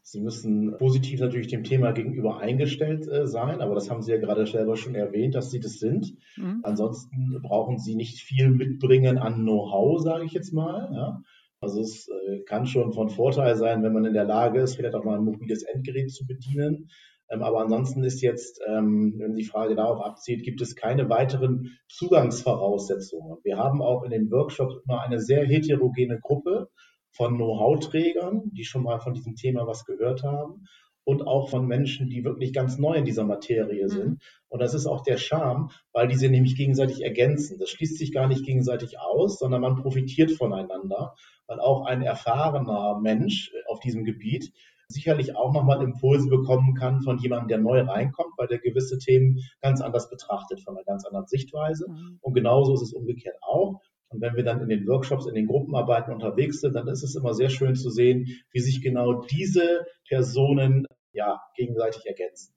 Sie 0.05 0.19
müssen 0.19 0.75
positiv 0.77 1.21
natürlich 1.21 1.47
dem 1.47 1.63
Thema 1.63 1.91
gegenüber 1.93 2.39
eingestellt 2.39 3.07
äh, 3.07 3.25
sein, 3.25 3.61
aber 3.61 3.73
das 3.73 3.89
haben 3.89 4.01
Sie 4.01 4.11
ja 4.11 4.17
gerade 4.17 4.45
selber 4.45 4.75
schon 4.75 4.95
erwähnt, 4.95 5.33
dass 5.33 5.49
Sie 5.49 5.61
das 5.61 5.79
sind. 5.79 6.13
Mhm. 6.35 6.59
Ansonsten 6.63 7.41
brauchen 7.41 7.79
Sie 7.79 7.95
nicht 7.95 8.19
viel 8.19 8.49
mitbringen 8.49 9.17
an 9.17 9.35
Know-how, 9.35 10.01
sage 10.01 10.25
ich 10.25 10.33
jetzt 10.33 10.53
mal. 10.53 10.91
Ja. 10.93 11.21
Also 11.61 11.79
es 11.79 12.09
äh, 12.09 12.41
kann 12.41 12.65
schon 12.65 12.91
von 12.91 13.09
Vorteil 13.09 13.55
sein, 13.55 13.81
wenn 13.81 13.93
man 13.93 14.03
in 14.03 14.13
der 14.13 14.25
Lage 14.25 14.59
ist, 14.59 14.75
vielleicht 14.75 14.95
auch 14.95 15.05
mal 15.05 15.17
ein 15.17 15.23
mobiles 15.23 15.63
Endgerät 15.63 16.11
zu 16.11 16.27
bedienen. 16.27 16.89
Ähm, 17.29 17.41
aber 17.41 17.61
ansonsten 17.61 18.03
ist 18.03 18.21
jetzt, 18.21 18.59
ähm, 18.67 19.15
wenn 19.17 19.35
die 19.35 19.45
Frage 19.45 19.73
darauf 19.75 20.01
abzielt, 20.01 20.43
gibt 20.43 20.61
es 20.61 20.75
keine 20.75 21.09
weiteren 21.09 21.77
Zugangsvoraussetzungen. 21.87 23.37
Wir 23.43 23.57
haben 23.57 23.81
auch 23.81 24.03
in 24.03 24.11
den 24.11 24.29
Workshops 24.29 24.75
immer 24.85 25.01
eine 25.01 25.21
sehr 25.21 25.45
heterogene 25.45 26.19
Gruppe 26.21 26.67
von 27.13 27.35
Know-how-Trägern, 27.35 28.51
die 28.53 28.65
schon 28.65 28.83
mal 28.83 28.99
von 28.99 29.13
diesem 29.13 29.35
Thema 29.35 29.65
was 29.67 29.85
gehört 29.85 30.23
haben 30.23 30.65
und 31.05 31.27
auch 31.27 31.49
von 31.49 31.67
Menschen, 31.67 32.09
die 32.09 32.23
wirklich 32.23 32.53
ganz 32.53 32.77
neu 32.77 32.95
in 32.95 33.05
dieser 33.05 33.23
Materie 33.23 33.89
sind. 33.89 34.09
Mhm. 34.09 34.19
Und 34.49 34.61
das 34.61 34.73
ist 34.73 34.85
auch 34.85 35.01
der 35.01 35.17
Charme, 35.17 35.69
weil 35.91 36.07
diese 36.07 36.29
nämlich 36.29 36.55
gegenseitig 36.55 37.03
ergänzen. 37.03 37.59
Das 37.59 37.69
schließt 37.69 37.97
sich 37.97 38.11
gar 38.11 38.27
nicht 38.27 38.45
gegenseitig 38.45 38.99
aus, 38.99 39.39
sondern 39.39 39.61
man 39.61 39.75
profitiert 39.75 40.31
voneinander, 40.31 41.15
weil 41.47 41.59
auch 41.59 41.85
ein 41.85 42.01
erfahrener 42.01 42.99
Mensch 42.99 43.51
auf 43.67 43.79
diesem 43.79 44.05
Gebiet 44.05 44.53
sicherlich 44.87 45.35
auch 45.35 45.53
nochmal 45.53 45.81
Impulse 45.81 46.29
bekommen 46.29 46.75
kann 46.75 47.01
von 47.01 47.17
jemandem, 47.17 47.47
der 47.47 47.57
neu 47.57 47.81
reinkommt, 47.81 48.33
weil 48.37 48.47
der 48.47 48.59
gewisse 48.59 48.99
Themen 48.99 49.39
ganz 49.61 49.81
anders 49.81 50.09
betrachtet, 50.09 50.61
von 50.61 50.75
einer 50.75 50.85
ganz 50.85 51.05
anderen 51.05 51.27
Sichtweise. 51.27 51.89
Mhm. 51.89 52.19
Und 52.21 52.33
genauso 52.33 52.73
ist 52.73 52.81
es 52.81 52.93
umgekehrt 52.93 53.37
auch. 53.41 53.81
Und 54.13 54.21
wenn 54.21 54.35
wir 54.35 54.43
dann 54.43 54.61
in 54.61 54.69
den 54.69 54.87
Workshops, 54.87 55.25
in 55.25 55.35
den 55.35 55.47
Gruppenarbeiten 55.47 56.13
unterwegs 56.13 56.61
sind, 56.61 56.75
dann 56.75 56.87
ist 56.87 57.03
es 57.03 57.15
immer 57.15 57.33
sehr 57.33 57.49
schön 57.49 57.75
zu 57.75 57.89
sehen, 57.89 58.27
wie 58.51 58.59
sich 58.59 58.81
genau 58.81 59.21
diese 59.23 59.85
Personen 60.07 60.85
ja 61.11 61.41
gegenseitig 61.55 62.05
ergänzen. 62.05 62.53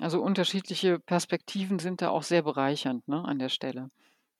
Also 0.00 0.22
unterschiedliche 0.22 0.98
Perspektiven 0.98 1.78
sind 1.78 2.00
da 2.02 2.10
auch 2.10 2.22
sehr 2.22 2.42
bereichernd 2.42 3.06
ne, 3.08 3.24
an 3.24 3.38
der 3.38 3.48
Stelle. 3.48 3.90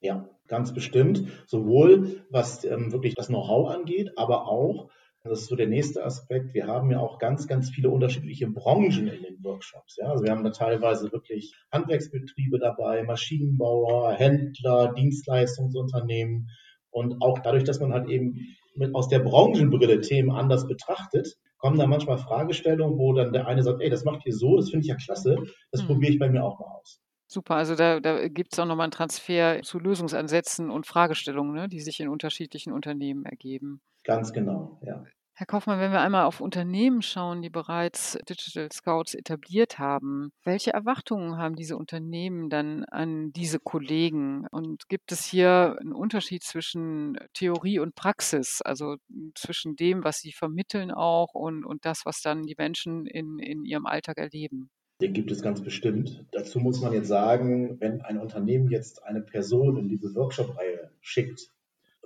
Ja, 0.01 0.29
ganz 0.47 0.73
bestimmt. 0.73 1.25
Sowohl 1.47 2.25
was 2.31 2.65
ähm, 2.65 2.93
wirklich 2.93 3.15
das 3.15 3.29
Know-how 3.29 3.71
angeht, 3.71 4.13
aber 4.17 4.47
auch 4.47 4.91
das 5.29 5.43
ist 5.43 5.49
so 5.49 5.57
der 5.57 5.67
nächste 5.67 6.05
Aspekt. 6.05 6.55
Wir 6.55 6.67
haben 6.67 6.91
ja 6.91 7.01
auch 7.01 7.19
ganz, 7.19 7.47
ganz 7.47 7.71
viele 7.71 7.91
unterschiedliche 7.91 8.49
Branchen 8.49 9.09
in 9.09 9.23
den 9.23 9.45
Workshops. 9.45 9.97
Ja? 9.97 10.09
Also 10.09 10.25
wir 10.25 10.31
haben 10.31 10.45
da 10.45 10.51
teilweise 10.51 11.13
wirklich 11.13 11.55
Handwerksbetriebe 11.73 12.59
dabei, 12.59 13.03
Maschinenbauer, 13.05 14.13
Händler, 14.13 14.93
Dienstleistungsunternehmen. 14.95 16.49
Und 16.91 17.21
auch 17.21 17.39
dadurch, 17.41 17.65
dass 17.65 17.81
man 17.81 17.93
halt 17.93 18.09
eben 18.09 18.57
mit, 18.75 18.95
aus 18.95 19.09
der 19.09 19.21
Branchenbrille 19.21 20.01
Themen 20.01 20.31
anders 20.31 20.67
betrachtet, 20.67 21.37
kommen 21.59 21.79
da 21.79 21.87
manchmal 21.87 22.19
Fragestellungen, 22.19 22.99
wo 22.99 23.13
dann 23.13 23.33
der 23.33 23.47
eine 23.47 23.63
sagt, 23.63 23.81
ey, 23.81 23.91
das 23.91 24.05
macht 24.05 24.27
ihr 24.27 24.35
so, 24.35 24.57
das 24.57 24.71
finde 24.71 24.85
ich 24.85 24.89
ja 24.89 24.97
klasse, 24.97 25.37
das 25.73 25.83
mhm. 25.83 25.87
probiere 25.87 26.13
ich 26.13 26.19
bei 26.19 26.29
mir 26.29 26.45
auch 26.45 26.59
mal 26.59 26.67
aus. 26.81 27.01
Super, 27.29 27.57
also 27.57 27.75
da, 27.75 27.99
da 27.99 28.29
gibt 28.29 28.53
es 28.53 28.59
auch 28.59 28.67
nochmal 28.67 28.85
einen 28.85 28.93
Transfer 28.93 29.61
zu 29.63 29.81
Lösungsansätzen 29.81 30.71
und 30.71 30.87
Fragestellungen, 30.87 31.55
ne, 31.55 31.69
die 31.69 31.81
sich 31.81 31.99
in 31.99 32.09
unterschiedlichen 32.09 32.73
Unternehmen 32.73 33.25
ergeben. 33.25 33.81
Ganz 34.05 34.33
genau, 34.33 34.81
ja. 34.87 35.05
Herr 35.39 35.45
Kaufmann, 35.45 35.79
wenn 35.81 35.93
wir 35.93 36.01
einmal 36.01 36.25
auf 36.25 36.41
Unternehmen 36.41 37.03
schauen, 37.03 37.43
die 37.43 37.51
bereits 37.51 38.17
Digital 38.27 38.73
Scouts 38.73 39.13
etabliert 39.15 39.79
haben, 39.79 40.33
welche 40.45 40.73
Erwartungen 40.73 41.37
haben 41.37 41.57
diese 41.57 41.77
Unternehmen 41.77 42.49
dann 42.49 42.85
an 42.85 43.33
diese 43.33 43.59
Kollegen? 43.59 44.47
Und 44.51 44.89
gibt 44.89 45.13
es 45.13 45.27
hier 45.27 45.77
einen 45.79 45.93
Unterschied 45.93 46.43
zwischen 46.43 47.19
Theorie 47.35 47.81
und 47.81 47.95
Praxis, 47.95 48.63
also 48.63 48.97
zwischen 49.35 49.77
dem, 49.77 50.05
was 50.05 50.21
sie 50.21 50.33
vermitteln 50.33 50.91
auch 50.91 51.35
und, 51.35 51.67
und 51.67 51.85
das, 51.85 52.07
was 52.07 52.23
dann 52.23 52.45
die 52.45 52.55
Menschen 52.57 53.05
in, 53.05 53.39
in 53.39 53.67
ihrem 53.67 53.85
Alltag 53.85 54.17
erleben? 54.17 54.71
Den 55.03 55.13
gibt 55.13 55.31
es 55.31 55.43
ganz 55.43 55.61
bestimmt. 55.61 56.25
Dazu 56.33 56.61
muss 56.61 56.81
man 56.81 56.95
jetzt 56.95 57.09
sagen, 57.09 57.79
wenn 57.79 58.01
ein 58.01 58.17
Unternehmen 58.17 58.71
jetzt 58.71 59.05
eine 59.05 59.21
Person 59.21 59.77
in 59.77 59.91
diese 59.91 60.15
Workshop-Reihe 60.15 60.93
schickt, 61.03 61.51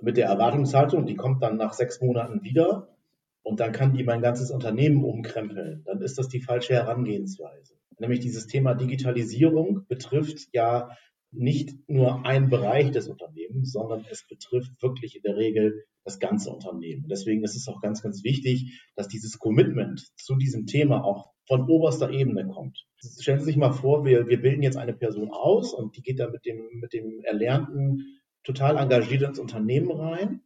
mit 0.01 0.17
der 0.17 0.27
Erwartungshaltung, 0.27 1.05
die 1.05 1.15
kommt 1.15 1.41
dann 1.43 1.55
nach 1.55 1.71
sechs 1.71 2.01
Monaten 2.01 2.43
wieder, 2.43 2.90
und 3.43 3.59
dann 3.59 3.71
kann 3.71 3.93
die 3.93 4.03
mein 4.03 4.21
ganzes 4.21 4.51
Unternehmen 4.51 5.03
umkrempeln, 5.03 5.83
dann 5.85 6.01
ist 6.01 6.17
das 6.17 6.27
die 6.27 6.41
falsche 6.41 6.73
Herangehensweise. 6.73 7.75
Nämlich 7.99 8.19
dieses 8.19 8.47
Thema 8.47 8.73
Digitalisierung 8.73 9.85
betrifft 9.87 10.47
ja 10.53 10.89
nicht 11.31 11.77
nur 11.87 12.25
einen 12.25 12.49
Bereich 12.49 12.91
des 12.91 13.07
Unternehmens, 13.07 13.71
sondern 13.71 14.05
es 14.09 14.27
betrifft 14.27 14.71
wirklich 14.81 15.15
in 15.15 15.21
der 15.23 15.37
Regel 15.37 15.85
das 16.03 16.19
ganze 16.19 16.49
Unternehmen. 16.49 17.07
Deswegen 17.09 17.43
ist 17.43 17.55
es 17.55 17.67
auch 17.67 17.79
ganz, 17.79 18.01
ganz 18.01 18.23
wichtig, 18.23 18.81
dass 18.95 19.07
dieses 19.07 19.39
Commitment 19.39 20.01
zu 20.17 20.35
diesem 20.35 20.65
Thema 20.65 21.03
auch 21.03 21.31
von 21.47 21.69
oberster 21.69 22.11
Ebene 22.11 22.47
kommt. 22.47 22.85
Stellen 23.19 23.39
Sie 23.39 23.45
sich 23.45 23.57
mal 23.57 23.71
vor, 23.71 24.03
wir, 24.05 24.27
wir 24.27 24.41
bilden 24.41 24.63
jetzt 24.63 24.77
eine 24.77 24.93
Person 24.93 25.31
aus 25.31 25.73
und 25.73 25.95
die 25.95 26.01
geht 26.01 26.19
da 26.19 26.29
mit 26.29 26.45
dem, 26.45 26.67
mit 26.73 26.93
dem 26.93 27.21
Erlernten 27.23 28.19
total 28.43 28.77
engagiert 28.77 29.21
ins 29.21 29.39
Unternehmen 29.39 29.91
rein 29.91 30.41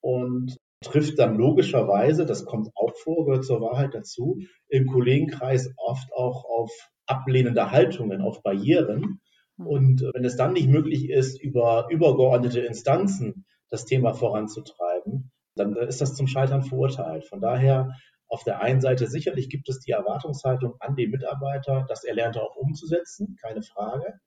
und 0.00 0.56
trifft 0.82 1.18
dann 1.18 1.36
logischerweise, 1.36 2.24
das 2.24 2.44
kommt 2.44 2.70
auch 2.74 2.94
vor, 2.96 3.26
gehört 3.26 3.44
zur 3.44 3.60
Wahrheit 3.60 3.94
dazu, 3.94 4.40
im 4.68 4.86
Kollegenkreis 4.86 5.72
oft 5.76 6.12
auch 6.12 6.44
auf 6.44 6.70
ablehnende 7.06 7.70
Haltungen, 7.70 8.22
auf 8.22 8.42
Barrieren. 8.42 9.20
Hm. 9.56 9.66
Und 9.66 10.02
wenn 10.14 10.24
es 10.24 10.36
dann 10.36 10.54
nicht 10.54 10.68
möglich 10.68 11.10
ist, 11.10 11.40
über 11.40 11.88
übergeordnete 11.90 12.60
Instanzen 12.60 13.44
das 13.68 13.84
Thema 13.84 14.14
voranzutreiben, 14.14 15.30
dann 15.54 15.76
ist 15.76 16.00
das 16.00 16.14
zum 16.14 16.26
Scheitern 16.26 16.62
verurteilt. 16.62 17.26
Von 17.26 17.40
daher 17.40 17.90
auf 18.28 18.44
der 18.44 18.62
einen 18.62 18.80
Seite 18.80 19.06
sicherlich 19.06 19.48
gibt 19.48 19.68
es 19.68 19.80
die 19.80 19.90
Erwartungshaltung 19.90 20.76
an 20.78 20.94
den 20.96 21.10
Mitarbeiter, 21.10 21.84
das 21.88 22.04
Erlernte 22.04 22.42
auch 22.42 22.56
umzusetzen, 22.56 23.36
keine 23.42 23.62
Frage. 23.62 24.20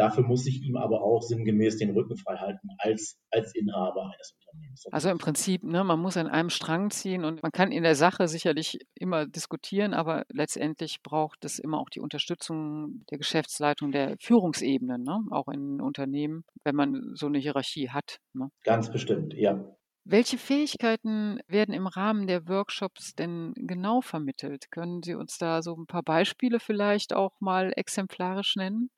Dafür 0.00 0.24
muss 0.24 0.46
ich 0.46 0.62
ihm 0.62 0.78
aber 0.78 1.02
auch 1.02 1.20
sinngemäß 1.20 1.76
den 1.76 1.90
Rücken 1.90 2.16
frei 2.16 2.36
halten 2.36 2.70
als, 2.78 3.20
als 3.30 3.54
Inhaber 3.54 4.10
eines 4.10 4.34
Unternehmens. 4.40 4.86
Also 4.90 5.10
im 5.10 5.18
Prinzip, 5.18 5.62
ne, 5.62 5.84
man 5.84 6.00
muss 6.00 6.16
an 6.16 6.26
einem 6.26 6.48
Strang 6.48 6.90
ziehen 6.90 7.22
und 7.22 7.42
man 7.42 7.52
kann 7.52 7.70
in 7.70 7.82
der 7.82 7.94
Sache 7.94 8.26
sicherlich 8.26 8.78
immer 8.94 9.26
diskutieren, 9.26 9.92
aber 9.92 10.24
letztendlich 10.30 11.02
braucht 11.02 11.44
es 11.44 11.58
immer 11.58 11.78
auch 11.78 11.90
die 11.90 12.00
Unterstützung 12.00 13.04
der 13.10 13.18
Geschäftsleitung, 13.18 13.92
der 13.92 14.16
Führungsebene, 14.18 14.98
ne, 14.98 15.20
auch 15.32 15.48
in 15.48 15.82
Unternehmen, 15.82 16.44
wenn 16.64 16.76
man 16.76 17.12
so 17.12 17.26
eine 17.26 17.36
Hierarchie 17.38 17.90
hat. 17.90 18.20
Ne. 18.32 18.48
Ganz 18.64 18.90
bestimmt, 18.90 19.34
ja. 19.34 19.62
Welche 20.04 20.38
Fähigkeiten 20.38 21.40
werden 21.46 21.74
im 21.74 21.86
Rahmen 21.86 22.26
der 22.26 22.48
Workshops 22.48 23.14
denn 23.14 23.52
genau 23.54 24.00
vermittelt? 24.00 24.70
Können 24.70 25.02
Sie 25.02 25.14
uns 25.14 25.36
da 25.36 25.60
so 25.60 25.76
ein 25.76 25.84
paar 25.84 26.02
Beispiele 26.02 26.58
vielleicht 26.58 27.12
auch 27.12 27.38
mal 27.38 27.74
exemplarisch 27.76 28.56
nennen? 28.56 28.88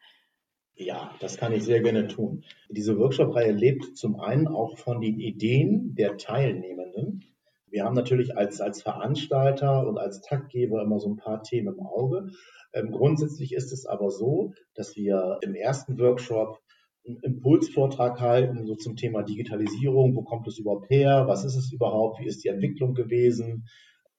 Ja, 0.75 1.15
das 1.21 1.37
kann 1.37 1.53
ich 1.53 1.65
sehr 1.65 1.81
gerne 1.81 2.09
tun. 2.09 2.45
Diese 2.69 2.99
Workshop-Reihe 2.99 3.53
lebt 3.53 3.97
zum 3.97 4.19
einen 4.19 4.49
auch 4.49 4.79
von 4.79 5.01
den 5.01 5.21
Ideen 5.21 5.95
der 5.95 6.17
Teilnehmenden. 6.17 7.25
Wir 7.69 7.85
haben 7.85 7.95
natürlich 7.95 8.37
als, 8.37 8.61
als 8.61 8.83
Veranstalter 8.83 9.87
und 9.87 9.99
als 9.99 10.21
Taktgeber 10.23 10.83
immer 10.83 10.99
so 10.99 11.11
ein 11.11 11.17
paar 11.17 11.43
Themen 11.43 11.75
im 11.75 11.81
Auge. 11.81 12.31
Ähm, 12.75 12.91
grundsätzlich 12.91 13.53
ist 13.53 13.73
es 13.73 13.87
aber 13.87 14.11
so, 14.11 14.53
dass 14.75 14.97
wir 14.97 15.39
im 15.43 15.55
ersten 15.55 15.99
Workshop 15.99 16.61
einen 17.07 17.19
Impulsvortrag 17.21 18.21
halten, 18.21 18.67
so 18.67 18.75
zum 18.75 18.97
Thema 18.97 19.23
Digitalisierung. 19.23 20.15
Wo 20.15 20.23
kommt 20.23 20.47
es 20.49 20.59
überhaupt 20.59 20.89
her? 20.91 21.25
Was 21.27 21.45
ist 21.45 21.57
es 21.57 21.73
überhaupt? 21.73 22.21
Wie 22.21 22.27
ist 22.27 22.45
die 22.45 22.49
Entwicklung 22.49 22.95
gewesen? 22.95 23.67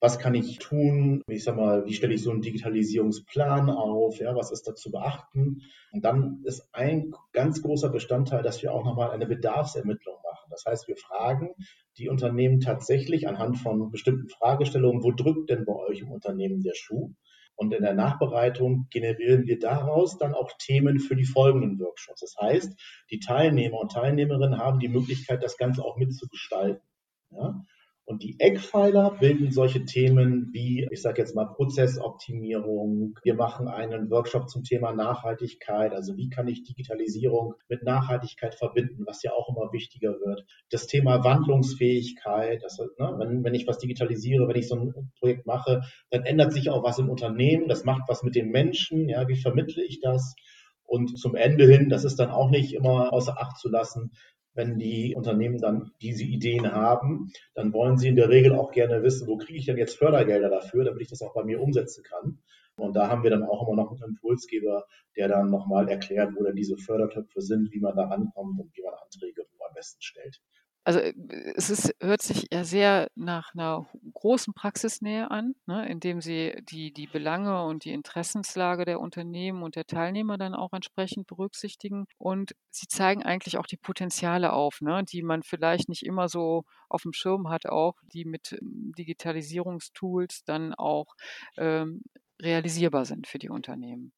Was 0.03 0.19
kann 0.19 0.35
ich 0.35 0.59
tun? 0.59 1.23
Ich 1.27 1.45
sag 1.45 1.55
mal, 1.55 1.85
wie 1.85 1.93
stelle 1.93 2.13
ich 2.13 2.21
so 2.21 2.29
einen 2.29 2.41
Digitalisierungsplan 2.41 3.69
auf? 3.69 4.19
Ja, 4.19 4.35
was 4.35 4.51
ist 4.51 4.67
da 4.67 4.75
zu 4.75 4.91
beachten? 4.91 5.61
Und 5.93 6.03
dann 6.03 6.41
ist 6.43 6.67
ein 6.73 7.15
ganz 7.31 7.61
großer 7.61 7.87
Bestandteil, 7.87 8.43
dass 8.43 8.61
wir 8.61 8.73
auch 8.73 8.83
nochmal 8.83 9.11
eine 9.11 9.25
Bedarfsermittlung 9.25 10.17
machen. 10.29 10.49
Das 10.49 10.65
heißt, 10.65 10.89
wir 10.89 10.97
fragen 10.97 11.55
die 11.97 12.09
Unternehmen 12.09 12.59
tatsächlich 12.59 13.29
anhand 13.29 13.59
von 13.59 13.91
bestimmten 13.91 14.27
Fragestellungen, 14.27 15.03
wo 15.03 15.13
drückt 15.13 15.49
denn 15.49 15.63
bei 15.63 15.73
euch 15.73 16.01
im 16.01 16.11
Unternehmen 16.11 16.63
der 16.63 16.75
Schuh? 16.75 17.13
Und 17.55 17.73
in 17.73 17.83
der 17.83 17.93
Nachbereitung 17.93 18.87
generieren 18.89 19.45
wir 19.47 19.57
daraus 19.57 20.17
dann 20.17 20.33
auch 20.33 20.51
Themen 20.59 20.99
für 20.99 21.15
die 21.15 21.23
folgenden 21.23 21.79
Workshops. 21.79 22.19
Das 22.19 22.35
heißt, 22.41 22.77
die 23.09 23.19
Teilnehmer 23.21 23.79
und 23.79 23.93
Teilnehmerinnen 23.93 24.59
haben 24.59 24.79
die 24.79 24.89
Möglichkeit, 24.89 25.41
das 25.41 25.55
Ganze 25.55 25.81
auch 25.81 25.95
mitzugestalten. 25.95 26.83
Ja? 27.31 27.63
Und 28.05 28.21
die 28.21 28.35
Eckpfeiler 28.37 29.17
bilden 29.17 29.51
solche 29.51 29.85
Themen 29.85 30.49
wie, 30.51 30.85
ich 30.91 31.01
sage 31.01 31.21
jetzt 31.21 31.35
mal, 31.35 31.45
Prozessoptimierung. 31.45 33.17
Wir 33.23 33.33
machen 33.35 33.69
einen 33.69 34.09
Workshop 34.09 34.49
zum 34.49 34.63
Thema 34.63 34.93
Nachhaltigkeit. 34.93 35.93
Also 35.93 36.17
wie 36.17 36.29
kann 36.29 36.49
ich 36.49 36.63
Digitalisierung 36.63 37.53
mit 37.69 37.83
Nachhaltigkeit 37.83 38.55
verbinden, 38.55 39.05
was 39.07 39.23
ja 39.23 39.31
auch 39.31 39.47
immer 39.47 39.71
wichtiger 39.71 40.19
wird. 40.19 40.45
Das 40.69 40.87
Thema 40.87 41.23
Wandlungsfähigkeit. 41.23 42.61
Das, 42.61 42.77
ne, 42.77 43.15
wenn, 43.19 43.43
wenn 43.45 43.53
ich 43.53 43.67
was 43.67 43.77
digitalisiere, 43.77 44.49
wenn 44.49 44.57
ich 44.57 44.67
so 44.67 44.75
ein 44.75 45.11
Projekt 45.19 45.45
mache, 45.45 45.81
dann 46.09 46.23
ändert 46.23 46.51
sich 46.51 46.69
auch 46.69 46.83
was 46.83 46.99
im 46.99 47.09
Unternehmen. 47.09 47.69
Das 47.69 47.85
macht 47.85 48.03
was 48.07 48.21
mit 48.21 48.35
den 48.35 48.49
Menschen. 48.49 49.07
Ja, 49.07 49.29
wie 49.29 49.41
vermittle 49.41 49.81
ich 49.81 50.01
das? 50.01 50.35
Und 50.83 51.17
zum 51.17 51.35
Ende 51.35 51.65
hin, 51.65 51.87
das 51.87 52.03
ist 52.03 52.19
dann 52.19 52.29
auch 52.29 52.49
nicht 52.49 52.73
immer 52.73 53.13
außer 53.13 53.39
Acht 53.39 53.57
zu 53.57 53.69
lassen, 53.69 54.11
wenn 54.53 54.77
die 54.77 55.15
Unternehmen 55.15 55.57
dann 55.57 55.91
diese 56.01 56.23
Ideen 56.23 56.71
haben, 56.71 57.31
dann 57.53 57.73
wollen 57.73 57.97
sie 57.97 58.07
in 58.07 58.15
der 58.15 58.29
Regel 58.29 58.53
auch 58.53 58.71
gerne 58.71 59.03
wissen, 59.03 59.27
wo 59.27 59.37
kriege 59.37 59.57
ich 59.57 59.65
denn 59.65 59.77
jetzt 59.77 59.97
Fördergelder 59.97 60.49
dafür, 60.49 60.83
damit 60.83 61.01
ich 61.01 61.09
das 61.09 61.21
auch 61.21 61.33
bei 61.33 61.43
mir 61.43 61.61
umsetzen 61.61 62.03
kann. 62.03 62.39
Und 62.75 62.95
da 62.95 63.07
haben 63.07 63.23
wir 63.23 63.29
dann 63.29 63.43
auch 63.43 63.67
immer 63.67 63.83
noch 63.83 63.91
einen 63.91 64.11
Impulsgeber, 64.11 64.85
der 65.15 65.27
dann 65.27 65.49
nochmal 65.49 65.89
erklärt, 65.89 66.33
wo 66.35 66.43
denn 66.43 66.55
diese 66.55 66.77
Fördertöpfe 66.77 67.41
sind, 67.41 67.71
wie 67.71 67.79
man 67.79 67.95
da 67.95 68.05
rankommt 68.05 68.59
und 68.59 68.75
wie 68.75 68.83
man 68.83 68.93
Anträge 68.93 69.43
am 69.67 69.73
besten 69.73 70.01
stellt. 70.01 70.41
Also 70.83 70.99
äh, 70.99 71.13
es 71.55 71.69
ist, 71.69 71.95
hört 72.01 72.21
sich 72.21 72.47
ja 72.51 72.63
sehr 72.63 73.07
nach 73.15 73.53
einer 73.53 73.87
großen 74.23 74.53
Praxisnähe 74.53 75.29
an, 75.31 75.53
ne, 75.65 75.85
indem 75.89 76.21
Sie 76.21 76.55
die, 76.69 76.93
die 76.93 77.07
Belange 77.07 77.65
und 77.65 77.83
die 77.83 77.91
Interessenslage 77.91 78.85
der 78.85 79.01
Unternehmen 79.01 79.63
und 79.63 79.75
der 79.75 79.85
Teilnehmer 79.85 80.37
dann 80.37 80.55
auch 80.55 80.71
entsprechend 80.71 81.27
berücksichtigen. 81.27 82.05
Und 82.17 82.55
Sie 82.69 82.87
zeigen 82.87 83.23
eigentlich 83.23 83.57
auch 83.57 83.65
die 83.65 83.75
Potenziale 83.75 84.53
auf, 84.53 84.79
ne, 84.79 85.03
die 85.03 85.23
man 85.23 85.43
vielleicht 85.43 85.89
nicht 85.89 86.05
immer 86.05 86.29
so 86.29 86.63
auf 86.87 87.01
dem 87.01 87.11
Schirm 87.11 87.49
hat, 87.49 87.65
auch 87.65 87.95
die 88.13 88.23
mit 88.23 88.53
ähm, 88.53 88.93
Digitalisierungstools 88.97 90.45
dann 90.45 90.73
auch 90.73 91.15
ähm, 91.57 92.01
realisierbar 92.41 93.03
sind 93.03 93.27
für 93.27 93.39
die 93.39 93.49
Unternehmen. 93.49 94.13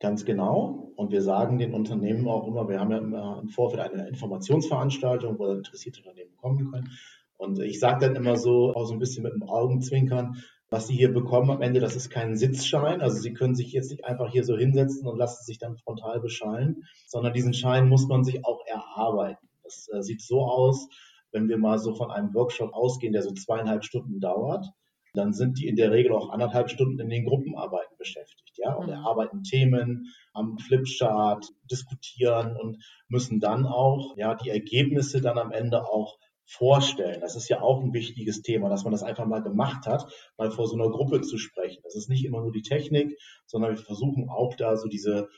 Ganz 0.00 0.24
genau. 0.24 0.92
Und 0.96 1.12
wir 1.12 1.20
sagen 1.20 1.58
den 1.58 1.74
Unternehmen 1.74 2.26
auch 2.26 2.48
immer, 2.48 2.70
wir 2.70 2.80
haben 2.80 2.90
ja 2.90 2.98
immer 2.98 3.38
im 3.42 3.50
Vorfeld 3.50 3.92
eine 3.92 4.08
Informationsveranstaltung, 4.08 5.38
wo 5.38 5.52
interessierte 5.52 6.00
Unternehmen 6.00 6.34
kommen 6.38 6.70
können. 6.70 6.90
Und 7.36 7.60
ich 7.60 7.80
sage 7.80 8.06
dann 8.06 8.16
immer 8.16 8.36
so, 8.36 8.72
auch 8.74 8.86
so 8.86 8.92
ein 8.92 8.98
bisschen 8.98 9.22
mit 9.22 9.32
dem 9.32 9.42
Augenzwinkern, 9.42 10.42
was 10.70 10.86
Sie 10.86 10.96
hier 10.96 11.12
bekommen 11.12 11.50
am 11.50 11.62
Ende, 11.62 11.80
das 11.80 11.94
ist 11.94 12.10
kein 12.10 12.36
Sitzschein. 12.36 13.00
Also 13.00 13.20
Sie 13.20 13.32
können 13.32 13.54
sich 13.54 13.72
jetzt 13.72 13.90
nicht 13.90 14.04
einfach 14.04 14.30
hier 14.32 14.44
so 14.44 14.56
hinsetzen 14.56 15.06
und 15.06 15.18
lassen 15.18 15.44
sich 15.44 15.58
dann 15.58 15.76
frontal 15.76 16.20
beschallen, 16.20 16.84
sondern 17.06 17.32
diesen 17.32 17.54
Schein 17.54 17.88
muss 17.88 18.08
man 18.08 18.24
sich 18.24 18.44
auch 18.44 18.60
erarbeiten. 18.66 19.48
Das 19.62 19.88
äh, 19.92 20.02
sieht 20.02 20.22
so 20.22 20.40
aus, 20.46 20.88
wenn 21.32 21.48
wir 21.48 21.58
mal 21.58 21.78
so 21.78 21.94
von 21.94 22.10
einem 22.10 22.34
Workshop 22.34 22.72
ausgehen, 22.72 23.12
der 23.12 23.22
so 23.22 23.32
zweieinhalb 23.32 23.84
Stunden 23.84 24.20
dauert, 24.20 24.66
dann 25.14 25.32
sind 25.32 25.58
die 25.58 25.68
in 25.68 25.76
der 25.76 25.92
Regel 25.92 26.12
auch 26.12 26.30
anderthalb 26.30 26.70
Stunden 26.70 26.98
in 26.98 27.08
den 27.08 27.24
Gruppenarbeiten 27.24 27.96
beschäftigt, 27.98 28.58
ja, 28.58 28.74
und 28.74 28.86
mhm. 28.86 28.94
erarbeiten 28.94 29.42
Themen 29.42 30.12
am 30.32 30.58
Flipchart, 30.58 31.46
diskutieren 31.70 32.56
und 32.56 32.84
müssen 33.08 33.38
dann 33.38 33.64
auch, 33.64 34.16
ja, 34.16 34.34
die 34.34 34.50
Ergebnisse 34.50 35.20
dann 35.20 35.38
am 35.38 35.52
Ende 35.52 35.86
auch 35.86 36.18
vorstellen. 36.46 37.20
Das 37.20 37.36
ist 37.36 37.48
ja 37.48 37.60
auch 37.60 37.80
ein 37.80 37.92
wichtiges 37.92 38.42
Thema, 38.42 38.68
dass 38.68 38.84
man 38.84 38.92
das 38.92 39.02
einfach 39.02 39.26
mal 39.26 39.42
gemacht 39.42 39.86
hat, 39.86 40.12
mal 40.36 40.50
vor 40.50 40.66
so 40.66 40.74
einer 40.74 40.90
Gruppe 40.90 41.20
zu 41.22 41.38
sprechen. 41.38 41.80
Das 41.84 41.94
ist 41.94 42.08
nicht 42.08 42.24
immer 42.24 42.40
nur 42.40 42.52
die 42.52 42.62
Technik, 42.62 43.18
sondern 43.46 43.76
wir 43.76 43.82
versuchen 43.82 44.28
auch 44.28 44.54
da 44.54 44.76
so 44.76 44.88
diese, 44.88 45.28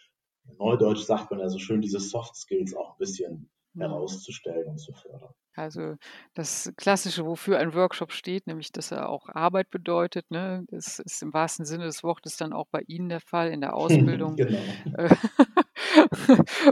Neudeutsch 0.58 1.04
sagt 1.04 1.30
man 1.30 1.40
ja 1.40 1.48
so 1.48 1.58
schön, 1.58 1.80
diese 1.80 2.00
Soft 2.00 2.36
Skills 2.36 2.75
auch 2.75 2.92
ein 2.92 2.98
bisschen 2.98 3.50
mhm. 3.75 3.80
herauszustellen 3.82 4.68
und 4.68 4.78
zu 4.78 4.92
fördern. 4.92 5.32
Also 5.54 5.94
das 6.34 6.72
Klassische, 6.76 7.25
wofür 7.25 7.58
ein 7.58 7.75
Workshop 7.75 8.12
steht, 8.12 8.46
nämlich 8.46 8.72
dass 8.72 8.92
er 8.92 9.08
auch 9.08 9.28
Arbeit 9.28 9.70
bedeutet, 9.70 10.30
ne? 10.30 10.64
das 10.68 10.98
ist 10.98 11.22
im 11.22 11.32
wahrsten 11.32 11.64
Sinne 11.64 11.84
des 11.84 12.04
Wortes 12.04 12.36
dann 12.36 12.52
auch 12.52 12.66
bei 12.70 12.82
Ihnen 12.86 13.08
der 13.08 13.20
Fall 13.20 13.50
in 13.50 13.62
der 13.62 13.75
Ausbildung. 13.75 14.36
genau. 14.36 14.58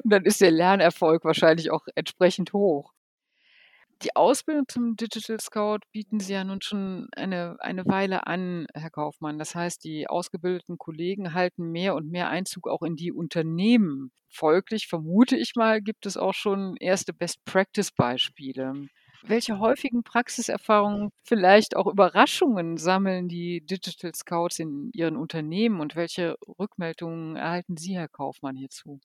Und 0.02 0.12
dann 0.12 0.24
ist 0.24 0.42
der 0.42 0.50
Lernerfolg 0.50 1.24
wahrscheinlich 1.24 1.70
auch 1.70 1.86
entsprechend 1.94 2.52
hoch. 2.52 2.92
Die 4.04 4.14
Ausbildung 4.16 4.68
zum 4.68 4.96
Digital 4.96 5.40
Scout 5.40 5.78
bieten 5.90 6.20
Sie 6.20 6.34
ja 6.34 6.44
nun 6.44 6.60
schon 6.60 7.08
eine, 7.16 7.56
eine 7.60 7.86
Weile 7.86 8.26
an, 8.26 8.66
Herr 8.74 8.90
Kaufmann. 8.90 9.38
Das 9.38 9.54
heißt, 9.54 9.82
die 9.82 10.08
ausgebildeten 10.08 10.76
Kollegen 10.76 11.32
halten 11.32 11.70
mehr 11.70 11.94
und 11.94 12.10
mehr 12.10 12.28
Einzug 12.28 12.68
auch 12.68 12.82
in 12.82 12.96
die 12.96 13.12
Unternehmen. 13.12 14.12
Folglich 14.28 14.88
vermute 14.88 15.36
ich 15.38 15.52
mal, 15.56 15.80
gibt 15.80 16.04
es 16.04 16.18
auch 16.18 16.34
schon 16.34 16.76
erste 16.76 17.14
Best-Practice-Beispiele. 17.14 18.88
Welche 19.22 19.58
häufigen 19.58 20.02
Praxiserfahrungen, 20.02 21.08
vielleicht 21.22 21.74
auch 21.74 21.86
Überraschungen 21.86 22.76
sammeln 22.76 23.28
die 23.28 23.64
Digital 23.64 24.14
Scouts 24.14 24.58
in 24.58 24.90
ihren 24.92 25.16
Unternehmen 25.16 25.80
und 25.80 25.96
welche 25.96 26.36
Rückmeldungen 26.58 27.36
erhalten 27.36 27.78
Sie, 27.78 27.96
Herr 27.96 28.08
Kaufmann, 28.08 28.54
hierzu? 28.56 29.00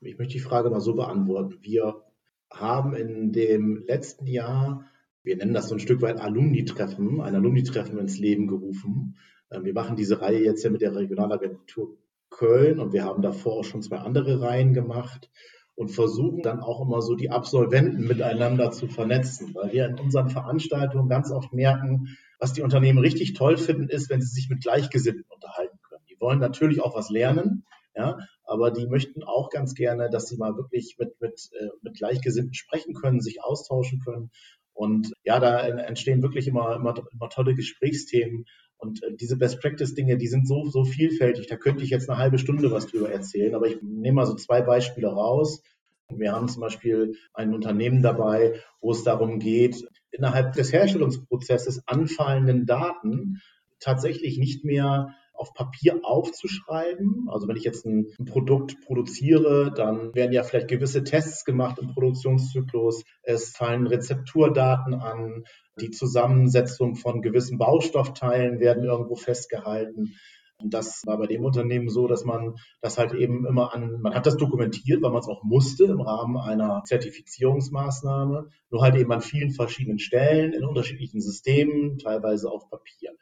Ich 0.00 0.18
möchte 0.18 0.34
die 0.34 0.40
Frage 0.40 0.68
mal 0.68 0.80
so 0.80 0.94
beantworten. 0.94 1.56
Wir 1.62 2.04
haben 2.52 2.94
in 2.94 3.32
dem 3.32 3.84
letzten 3.86 4.26
Jahr, 4.26 4.84
wir 5.22 5.36
nennen 5.36 5.54
das 5.54 5.68
so 5.68 5.74
ein 5.74 5.80
Stück 5.80 6.02
weit 6.02 6.20
Alumni-Treffen, 6.20 7.20
ein 7.20 7.34
Alumni-Treffen 7.34 7.98
ins 7.98 8.18
Leben 8.18 8.46
gerufen. 8.46 9.16
Ähm, 9.50 9.64
wir 9.64 9.74
machen 9.74 9.96
diese 9.96 10.20
Reihe 10.20 10.42
jetzt 10.42 10.62
ja 10.64 10.70
mit 10.70 10.80
der 10.80 10.94
Regionalagentur 10.94 11.96
Köln 12.30 12.78
und 12.78 12.92
wir 12.92 13.04
haben 13.04 13.22
davor 13.22 13.54
auch 13.54 13.64
schon 13.64 13.82
zwei 13.82 13.98
andere 13.98 14.40
Reihen 14.40 14.74
gemacht 14.74 15.30
und 15.74 15.88
versuchen 15.88 16.42
dann 16.42 16.60
auch 16.60 16.80
immer 16.80 17.00
so 17.02 17.14
die 17.14 17.30
Absolventen 17.30 18.06
miteinander 18.06 18.70
zu 18.70 18.88
vernetzen, 18.88 19.54
weil 19.54 19.72
wir 19.72 19.86
in 19.86 19.98
unseren 19.98 20.28
Veranstaltungen 20.28 21.08
ganz 21.08 21.30
oft 21.30 21.52
merken, 21.52 22.16
was 22.38 22.52
die 22.52 22.62
Unternehmen 22.62 22.98
richtig 22.98 23.34
toll 23.34 23.56
finden, 23.56 23.88
ist, 23.88 24.10
wenn 24.10 24.20
sie 24.20 24.28
sich 24.28 24.48
mit 24.48 24.60
Gleichgesinnten 24.60 25.24
unterhalten 25.28 25.78
können. 25.88 26.04
Die 26.08 26.20
wollen 26.20 26.38
natürlich 26.38 26.82
auch 26.82 26.96
was 26.96 27.10
lernen, 27.10 27.64
ja, 27.98 28.16
aber 28.44 28.70
die 28.70 28.86
möchten 28.86 29.24
auch 29.24 29.50
ganz 29.50 29.74
gerne, 29.74 30.08
dass 30.08 30.28
sie 30.28 30.36
mal 30.36 30.56
wirklich 30.56 30.96
mit, 30.98 31.20
mit, 31.20 31.50
äh, 31.58 31.66
mit 31.82 31.96
Gleichgesinnten 31.96 32.54
sprechen 32.54 32.94
können, 32.94 33.20
sich 33.20 33.42
austauschen 33.42 34.00
können. 34.00 34.30
Und 34.72 35.12
ja, 35.24 35.40
da 35.40 35.58
entstehen 35.66 36.22
wirklich 36.22 36.46
immer, 36.46 36.76
immer, 36.76 36.94
immer 37.12 37.28
tolle 37.28 37.56
Gesprächsthemen. 37.56 38.44
Und 38.76 39.02
äh, 39.02 39.16
diese 39.16 39.36
Best-Practice-Dinge, 39.36 40.16
die 40.16 40.28
sind 40.28 40.46
so, 40.46 40.64
so 40.66 40.84
vielfältig. 40.84 41.48
Da 41.48 41.56
könnte 41.56 41.82
ich 41.82 41.90
jetzt 41.90 42.08
eine 42.08 42.18
halbe 42.18 42.38
Stunde 42.38 42.70
was 42.70 42.86
drüber 42.86 43.10
erzählen. 43.10 43.56
Aber 43.56 43.66
ich 43.66 43.82
nehme 43.82 44.14
mal 44.14 44.26
so 44.26 44.34
zwei 44.34 44.62
Beispiele 44.62 45.08
raus. 45.08 45.60
Wir 46.08 46.32
haben 46.32 46.48
zum 46.48 46.60
Beispiel 46.60 47.16
ein 47.34 47.52
Unternehmen 47.52 48.00
dabei, 48.00 48.60
wo 48.80 48.92
es 48.92 49.02
darum 49.02 49.40
geht, 49.40 49.88
innerhalb 50.12 50.52
des 50.52 50.72
Herstellungsprozesses 50.72 51.82
anfallenden 51.86 52.64
Daten 52.64 53.42
tatsächlich 53.80 54.38
nicht 54.38 54.64
mehr 54.64 55.14
auf 55.38 55.54
Papier 55.54 56.00
aufzuschreiben. 56.02 57.28
Also 57.28 57.48
wenn 57.48 57.56
ich 57.56 57.64
jetzt 57.64 57.86
ein, 57.86 58.08
ein, 58.18 58.24
Produkt 58.24 58.80
produziere, 58.84 59.72
dann 59.74 60.14
werden 60.14 60.32
ja 60.32 60.42
vielleicht 60.42 60.68
gewisse 60.68 61.04
Tests 61.04 61.44
gemacht 61.44 61.78
im 61.78 61.88
Produktionszyklus. 61.94 63.04
Es 63.22 63.50
fallen 63.50 63.86
Rezepturdaten 63.86 64.94
an. 64.94 65.44
Die 65.80 65.90
Zusammensetzung 65.90 66.96
von 66.96 67.22
gewissen 67.22 67.56
Baustoffteilen 67.56 68.58
werden 68.58 68.84
irgendwo 68.84 69.14
festgehalten. 69.14 70.14
Und 70.60 70.74
das 70.74 71.02
war 71.06 71.18
bei 71.18 71.28
dem 71.28 71.44
Unternehmen 71.44 71.88
so, 71.88 72.08
dass 72.08 72.24
man 72.24 72.56
das 72.80 72.98
halt 72.98 73.14
eben 73.14 73.46
immer 73.46 73.72
an, 73.72 74.00
man 74.00 74.14
hat 74.14 74.26
das 74.26 74.36
dokumentiert, 74.36 75.00
weil 75.02 75.12
man 75.12 75.20
es 75.20 75.28
auch 75.28 75.44
musste 75.44 75.84
im 75.84 76.00
Rahmen 76.00 76.36
einer 76.36 76.82
Zertifizierungsmaßnahme, 76.84 78.48
nur 78.70 78.82
halt 78.82 78.96
eben 78.96 79.12
an 79.12 79.20
vielen 79.20 79.52
verschiedenen 79.52 80.00
Stellen 80.00 80.52
in 80.52 80.64
unterschiedlichen 80.64 81.20
Systemen, 81.20 81.98
teilweise 81.98 82.50
auf 82.50 82.68
Papier. 82.68 83.12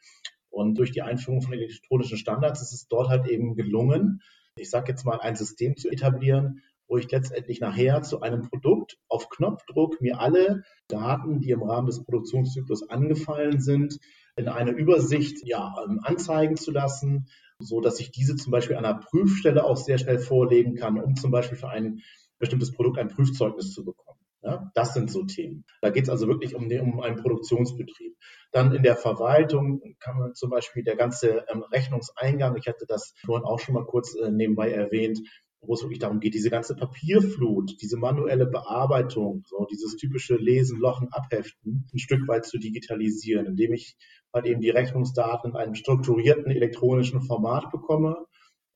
Und 0.57 0.79
durch 0.79 0.91
die 0.91 1.03
Einführung 1.03 1.43
von 1.43 1.53
elektronischen 1.53 2.17
Standards 2.17 2.63
ist 2.63 2.73
es 2.73 2.89
dort 2.89 3.11
halt 3.11 3.29
eben 3.29 3.57
gelungen, 3.57 4.23
ich 4.57 4.71
sage 4.71 4.91
jetzt 4.91 5.05
mal, 5.05 5.21
ein 5.21 5.37
System 5.37 5.77
zu 5.77 5.91
etablieren, 5.91 6.63
wo 6.89 6.97
ich 6.97 7.11
letztendlich 7.11 7.61
nachher 7.61 8.01
zu 8.01 8.23
einem 8.23 8.49
Produkt 8.49 8.97
auf 9.07 9.29
Knopfdruck 9.29 10.01
mir 10.01 10.19
alle 10.19 10.63
Daten, 10.89 11.41
die 11.41 11.51
im 11.51 11.63
Rahmen 11.63 11.89
des 11.89 12.03
Produktionszyklus 12.03 12.89
angefallen 12.89 13.61
sind, 13.61 13.99
in 14.37 14.49
einer 14.49 14.73
Übersicht 14.73 15.47
ja, 15.47 15.75
ähm, 15.85 16.01
anzeigen 16.03 16.57
zu 16.57 16.71
lassen, 16.71 17.29
so 17.59 17.83
dass 17.83 18.01
ich 18.01 18.11
diese 18.11 18.37
zum 18.37 18.51
Beispiel 18.51 18.77
an 18.77 18.87
einer 18.87 19.01
Prüfstelle 19.01 19.63
auch 19.63 19.77
sehr 19.77 19.99
schnell 19.99 20.19
vorlegen 20.19 20.75
kann, 20.75 20.99
um 20.99 21.17
zum 21.17 21.31
Beispiel 21.31 21.59
für 21.59 21.69
ein 21.69 22.01
bestimmtes 22.39 22.73
Produkt 22.73 22.97
ein 22.97 23.09
Prüfzeugnis 23.09 23.75
zu 23.75 23.85
bekommen. 23.85 24.06
Ja, 24.47 24.71
das 24.75 24.95
sind 24.95 25.11
so 25.11 25.25
Themen. 25.25 25.65
Da 25.83 25.91
geht 25.91 26.05
es 26.05 26.09
also 26.09 26.29
wirklich 26.29 26.55
um, 26.55 26.69
den, 26.69 26.83
um 26.83 27.01
einen 27.01 27.17
Produktionsbetrieb. 27.17 28.15
Dann 28.53 28.73
in 28.73 28.85
der 28.85 28.95
Verwaltung 28.95 29.83
kann 29.99 30.19
man 30.19 30.35
zum 30.35 30.51
Beispiel 30.51 30.85
der 30.85 30.95
ganze 30.95 31.45
ähm, 31.49 31.65
Rechnungseingang, 31.65 32.57
ich 32.57 32.69
hatte 32.69 32.87
das 32.87 33.13
vorhin 33.25 33.45
auch 33.45 33.59
schon 33.59 33.75
mal 33.75 33.85
kurz 33.85 34.15
äh, 34.15 34.31
nebenbei 34.31 34.71
erwähnt, 34.71 35.19
wo 35.61 35.75
es 35.75 35.83
wirklich 35.83 35.99
darum 35.99 36.21
geht, 36.21 36.35
diese 36.35 36.51
ganze 36.51 36.77
Papierflut, 36.77 37.73
diese 37.83 37.97
manuelle 37.97 38.47
Bearbeitung, 38.47 39.43
so 39.49 39.67
dieses 39.69 39.97
typische 39.97 40.37
Lesen, 40.37 40.79
Lochen, 40.79 41.09
Abheften, 41.11 41.89
ein 41.93 41.99
Stück 41.99 42.29
weit 42.29 42.47
zu 42.47 42.59
digitalisieren, 42.59 43.47
indem 43.47 43.73
ich 43.73 43.97
halt 44.33 44.47
eben 44.47 44.61
die 44.61 44.71
Rechnungsdaten 44.71 45.51
in 45.51 45.57
einem 45.57 45.75
strukturierten 45.75 46.53
elektronischen 46.53 47.21
Format 47.21 47.73
bekomme 47.73 48.27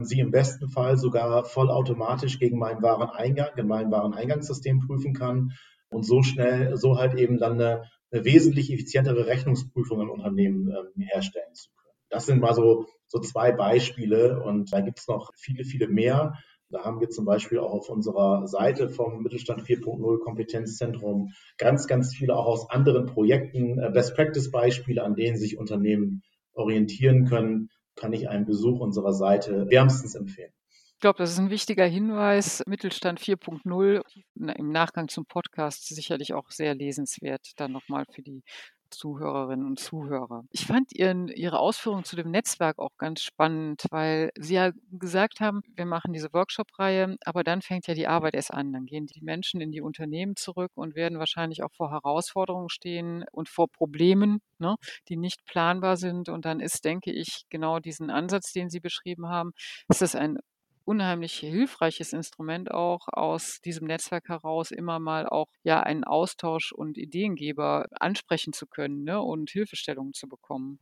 sie 0.04 0.20
im 0.20 0.30
besten 0.30 0.68
Fall 0.68 0.96
sogar 0.96 1.44
vollautomatisch 1.44 2.38
gegen 2.38 2.58
meinen 2.58 2.82
Wareneingang, 2.82 3.50
in 3.56 3.66
meinem 3.66 3.90
Wareneingangssystem 3.90 4.80
prüfen 4.80 5.14
kann 5.14 5.52
und 5.90 6.04
so 6.04 6.22
schnell, 6.22 6.76
so 6.76 6.96
halt 6.96 7.14
eben 7.14 7.38
dann 7.38 7.54
eine, 7.54 7.84
eine 8.10 8.24
wesentlich 8.24 8.72
effizientere 8.72 9.26
Rechnungsprüfung 9.26 10.00
im 10.00 10.10
Unternehmen 10.10 10.68
ähm, 10.68 11.02
herstellen 11.02 11.54
zu 11.54 11.70
können. 11.76 11.94
Das 12.08 12.26
sind 12.26 12.40
mal 12.40 12.54
so, 12.54 12.86
so 13.06 13.20
zwei 13.20 13.52
Beispiele 13.52 14.42
und 14.42 14.72
da 14.72 14.80
gibt 14.80 14.98
es 14.98 15.08
noch 15.08 15.30
viele, 15.36 15.64
viele 15.64 15.88
mehr. 15.88 16.34
Da 16.70 16.84
haben 16.84 17.00
wir 17.00 17.10
zum 17.10 17.24
Beispiel 17.24 17.58
auch 17.58 17.72
auf 17.72 17.88
unserer 17.88 18.46
Seite 18.46 18.88
vom 18.88 19.22
Mittelstand 19.22 19.62
4.0 19.62 20.20
Kompetenzzentrum 20.20 21.32
ganz, 21.58 21.88
ganz 21.88 22.14
viele 22.14 22.36
auch 22.36 22.46
aus 22.46 22.70
anderen 22.70 23.06
Projekten 23.06 23.78
äh, 23.78 23.90
Best 23.92 24.14
Practice 24.14 24.50
Beispiele, 24.50 25.02
an 25.02 25.16
denen 25.16 25.36
sich 25.36 25.58
Unternehmen 25.58 26.22
orientieren 26.52 27.26
können, 27.26 27.70
kann 27.96 28.12
ich 28.12 28.28
einen 28.28 28.46
Besuch 28.46 28.80
unserer 28.80 29.12
Seite 29.12 29.68
wärmstens 29.68 30.14
empfehlen. 30.14 30.52
Ich 30.94 31.00
glaube, 31.00 31.18
das 31.18 31.32
ist 31.32 31.38
ein 31.38 31.48
wichtiger 31.48 31.86
Hinweis. 31.86 32.62
Mittelstand 32.66 33.20
4.0 33.20 34.02
im 34.34 34.68
Nachgang 34.70 35.08
zum 35.08 35.24
Podcast 35.24 35.88
sicherlich 35.88 36.34
auch 36.34 36.50
sehr 36.50 36.74
lesenswert, 36.74 37.52
dann 37.56 37.72
nochmal 37.72 38.04
für 38.12 38.22
die 38.22 38.42
Zuhörerinnen 38.90 39.66
und 39.66 39.78
Zuhörer. 39.78 40.44
Ich 40.50 40.66
fand 40.66 40.92
Ihren, 40.92 41.28
Ihre 41.28 41.58
Ausführungen 41.58 42.04
zu 42.04 42.16
dem 42.16 42.30
Netzwerk 42.30 42.78
auch 42.78 42.96
ganz 42.98 43.22
spannend, 43.22 43.84
weil 43.90 44.30
Sie 44.38 44.54
ja 44.54 44.72
gesagt 44.90 45.40
haben, 45.40 45.62
wir 45.76 45.86
machen 45.86 46.12
diese 46.12 46.32
Workshop-Reihe, 46.32 47.16
aber 47.24 47.44
dann 47.44 47.62
fängt 47.62 47.86
ja 47.86 47.94
die 47.94 48.06
Arbeit 48.06 48.34
erst 48.34 48.52
an. 48.52 48.72
Dann 48.72 48.86
gehen 48.86 49.06
die 49.06 49.22
Menschen 49.22 49.60
in 49.60 49.72
die 49.72 49.80
Unternehmen 49.80 50.36
zurück 50.36 50.72
und 50.74 50.94
werden 50.94 51.18
wahrscheinlich 51.18 51.62
auch 51.62 51.72
vor 51.76 51.90
Herausforderungen 51.90 52.68
stehen 52.68 53.24
und 53.32 53.48
vor 53.48 53.68
Problemen, 53.68 54.40
ne, 54.58 54.76
die 55.08 55.16
nicht 55.16 55.44
planbar 55.46 55.96
sind. 55.96 56.28
Und 56.28 56.44
dann 56.44 56.60
ist, 56.60 56.84
denke 56.84 57.12
ich, 57.12 57.44
genau 57.50 57.78
diesen 57.78 58.10
Ansatz, 58.10 58.52
den 58.52 58.70
Sie 58.70 58.80
beschrieben 58.80 59.28
haben, 59.28 59.52
ist 59.88 60.02
das 60.02 60.14
ein 60.14 60.38
unheimlich 60.84 61.34
hilfreiches 61.34 62.12
Instrument 62.12 62.70
auch 62.70 63.08
aus 63.08 63.60
diesem 63.60 63.86
Netzwerk 63.86 64.28
heraus 64.28 64.70
immer 64.70 64.98
mal 64.98 65.26
auch 65.26 65.48
ja 65.62 65.80
einen 65.80 66.04
Austausch 66.04 66.72
und 66.72 66.98
Ideengeber 66.98 67.86
ansprechen 67.92 68.52
zu 68.52 68.66
können 68.66 69.04
ne, 69.04 69.20
und 69.20 69.50
Hilfestellungen 69.50 70.12
zu 70.12 70.28
bekommen. 70.28 70.78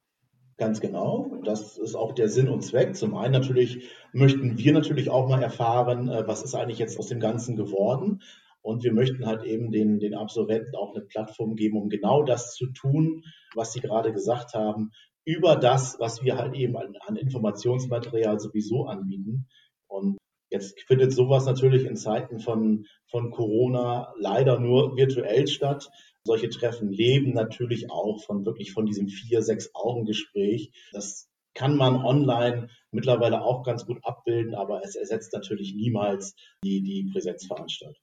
Ganz 0.58 0.80
genau. 0.80 1.40
Das 1.44 1.78
ist 1.78 1.94
auch 1.94 2.12
der 2.12 2.28
Sinn 2.28 2.48
und 2.48 2.62
Zweck. 2.62 2.96
Zum 2.96 3.16
einen 3.16 3.32
natürlich 3.32 3.88
möchten 4.12 4.58
wir 4.58 4.72
natürlich 4.72 5.08
auch 5.08 5.28
mal 5.28 5.40
erfahren, 5.40 6.08
äh, 6.08 6.26
was 6.26 6.42
ist 6.42 6.56
eigentlich 6.56 6.80
jetzt 6.80 6.98
aus 6.98 7.06
dem 7.06 7.20
Ganzen 7.20 7.54
geworden. 7.54 8.22
Und 8.60 8.82
wir 8.82 8.92
möchten 8.92 9.24
halt 9.24 9.44
eben 9.44 9.70
den, 9.70 10.00
den 10.00 10.14
Absolventen 10.14 10.74
auch 10.74 10.94
eine 10.94 11.04
Plattform 11.04 11.54
geben, 11.54 11.80
um 11.80 11.88
genau 11.88 12.24
das 12.24 12.54
zu 12.54 12.66
tun, 12.72 13.22
was 13.54 13.72
Sie 13.72 13.80
gerade 13.80 14.12
gesagt 14.12 14.54
haben, 14.54 14.90
über 15.24 15.56
das, 15.56 16.00
was 16.00 16.22
wir 16.22 16.36
halt 16.36 16.54
eben 16.54 16.76
an, 16.76 16.96
an 17.06 17.16
Informationsmaterial 17.16 18.40
sowieso 18.40 18.86
anbieten. 18.86 19.46
Und 19.88 20.18
jetzt 20.50 20.80
findet 20.82 21.12
sowas 21.12 21.46
natürlich 21.46 21.84
in 21.84 21.96
Zeiten 21.96 22.40
von, 22.40 22.86
von 23.10 23.30
Corona 23.30 24.12
leider 24.18 24.58
nur 24.60 24.96
virtuell 24.96 25.46
statt. 25.46 25.90
Solche 26.24 26.50
Treffen 26.50 26.90
leben 26.90 27.32
natürlich 27.32 27.90
auch 27.90 28.22
von 28.22 28.44
wirklich 28.44 28.72
von 28.72 28.86
diesem 28.86 29.08
vier, 29.08 29.42
sechs 29.42 29.70
Augen 29.74 30.04
Gespräch. 30.04 30.70
Das 30.92 31.28
kann 31.54 31.76
man 31.76 31.96
online 32.04 32.68
mittlerweile 32.92 33.42
auch 33.42 33.64
ganz 33.64 33.84
gut 33.86 33.98
abbilden, 34.04 34.54
aber 34.54 34.82
es 34.84 34.94
ersetzt 34.94 35.32
natürlich 35.32 35.74
niemals 35.74 36.34
die, 36.62 36.82
die 36.82 37.10
Präsenzveranstaltung. 37.10 38.02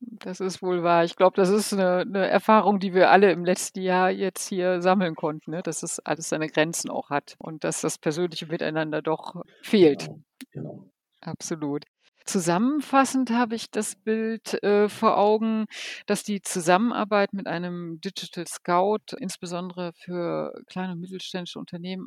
Das 0.00 0.40
ist 0.40 0.62
wohl 0.62 0.82
wahr. 0.82 1.04
Ich 1.04 1.16
glaube, 1.16 1.34
das 1.36 1.48
ist 1.48 1.72
eine, 1.72 2.00
eine, 2.00 2.26
Erfahrung, 2.28 2.78
die 2.78 2.94
wir 2.94 3.10
alle 3.10 3.32
im 3.32 3.44
letzten 3.44 3.80
Jahr 3.80 4.10
jetzt 4.10 4.48
hier 4.48 4.80
sammeln 4.80 5.16
konnten, 5.16 5.50
ne? 5.50 5.62
dass 5.62 5.82
es 5.82 5.98
alles 6.00 6.28
seine 6.28 6.48
Grenzen 6.48 6.90
auch 6.90 7.10
hat 7.10 7.34
und 7.38 7.64
dass 7.64 7.80
das 7.80 7.98
persönliche 7.98 8.46
Miteinander 8.46 9.02
doch 9.02 9.42
fehlt. 9.62 10.06
Genau, 10.06 10.22
genau. 10.52 10.90
Absolut. 11.20 11.84
Zusammenfassend 12.28 13.30
habe 13.30 13.54
ich 13.54 13.70
das 13.70 13.96
Bild 13.96 14.62
äh, 14.62 14.90
vor 14.90 15.16
Augen, 15.16 15.64
dass 16.06 16.24
die 16.24 16.42
Zusammenarbeit 16.42 17.32
mit 17.32 17.46
einem 17.46 18.00
Digital 18.02 18.46
Scout 18.46 19.16
insbesondere 19.18 19.94
für 19.94 20.52
kleine 20.66 20.92
und 20.92 21.00
mittelständische 21.00 21.58
Unternehmen 21.58 22.06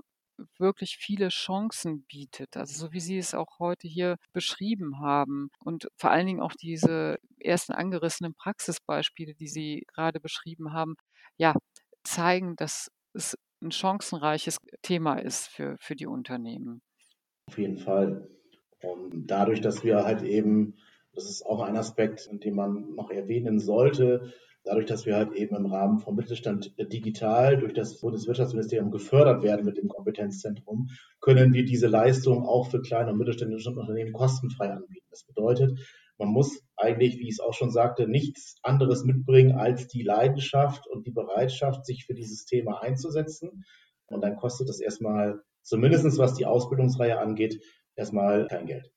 wirklich 0.57 0.97
viele 0.97 1.29
Chancen 1.29 2.03
bietet. 2.03 2.57
Also 2.57 2.87
so 2.87 2.93
wie 2.93 2.99
Sie 2.99 3.17
es 3.17 3.33
auch 3.33 3.59
heute 3.59 3.87
hier 3.87 4.17
beschrieben 4.33 4.99
haben 4.99 5.49
und 5.63 5.87
vor 5.95 6.11
allen 6.11 6.27
Dingen 6.27 6.41
auch 6.41 6.53
diese 6.53 7.17
ersten 7.39 7.73
angerissenen 7.73 8.33
Praxisbeispiele, 8.33 9.33
die 9.33 9.47
Sie 9.47 9.83
gerade 9.93 10.19
beschrieben 10.19 10.73
haben, 10.73 10.95
ja, 11.37 11.53
zeigen, 12.03 12.55
dass 12.55 12.91
es 13.13 13.37
ein 13.61 13.71
chancenreiches 13.71 14.57
Thema 14.81 15.15
ist 15.15 15.47
für, 15.47 15.77
für 15.79 15.95
die 15.95 16.07
Unternehmen. 16.07 16.81
Auf 17.47 17.57
jeden 17.57 17.77
Fall. 17.77 18.27
Und 18.81 19.27
dadurch, 19.27 19.61
dass 19.61 19.83
wir 19.83 20.03
halt 20.03 20.23
eben, 20.23 20.77
das 21.13 21.29
ist 21.29 21.45
auch 21.45 21.61
ein 21.61 21.77
Aspekt, 21.77 22.27
den 22.31 22.55
man 22.55 22.95
noch 22.95 23.11
erwähnen 23.11 23.59
sollte, 23.59 24.33
dadurch, 24.63 24.85
dass 24.85 25.05
wir 25.05 25.15
halt 25.15 25.33
eben 25.33 25.55
im 25.55 25.65
Rahmen 25.65 25.99
vom 25.99 26.15
Mittelstand 26.15 26.73
digital 26.77 27.57
durch 27.57 27.73
das 27.73 27.99
Bundeswirtschaftsministerium 27.99 28.91
gefördert 28.91 29.43
werden 29.43 29.65
mit 29.65 29.77
dem 29.77 29.87
Kompetenzzentrum, 29.87 30.89
können 31.19 31.53
wir 31.53 31.65
diese 31.65 31.87
Leistung 31.87 32.45
auch 32.45 32.69
für 32.69 32.81
kleine 32.81 33.11
und 33.11 33.17
mittelständische 33.17 33.69
Unternehmen 33.69 34.13
kostenfrei 34.13 34.71
anbieten. 34.71 35.07
Das 35.09 35.23
bedeutet, 35.23 35.79
man 36.17 36.29
muss 36.29 36.61
eigentlich, 36.75 37.17
wie 37.17 37.23
ich 37.23 37.35
es 37.35 37.39
auch 37.39 37.53
schon 37.53 37.71
sagte, 37.71 38.07
nichts 38.07 38.57
anderes 38.61 39.03
mitbringen 39.03 39.53
als 39.53 39.87
die 39.87 40.03
Leidenschaft 40.03 40.87
und 40.87 41.07
die 41.07 41.11
Bereitschaft, 41.11 41.85
sich 41.85 42.05
für 42.05 42.13
dieses 42.13 42.45
Thema 42.45 42.83
einzusetzen. 42.83 43.63
Und 44.05 44.21
dann 44.21 44.35
kostet 44.35 44.69
das 44.69 44.79
erstmal, 44.79 45.41
zumindest 45.63 46.19
was 46.19 46.35
die 46.35 46.45
Ausbildungsreihe 46.45 47.19
angeht, 47.19 47.59
erstmal 47.95 48.47
kein 48.47 48.67
Geld. 48.67 48.91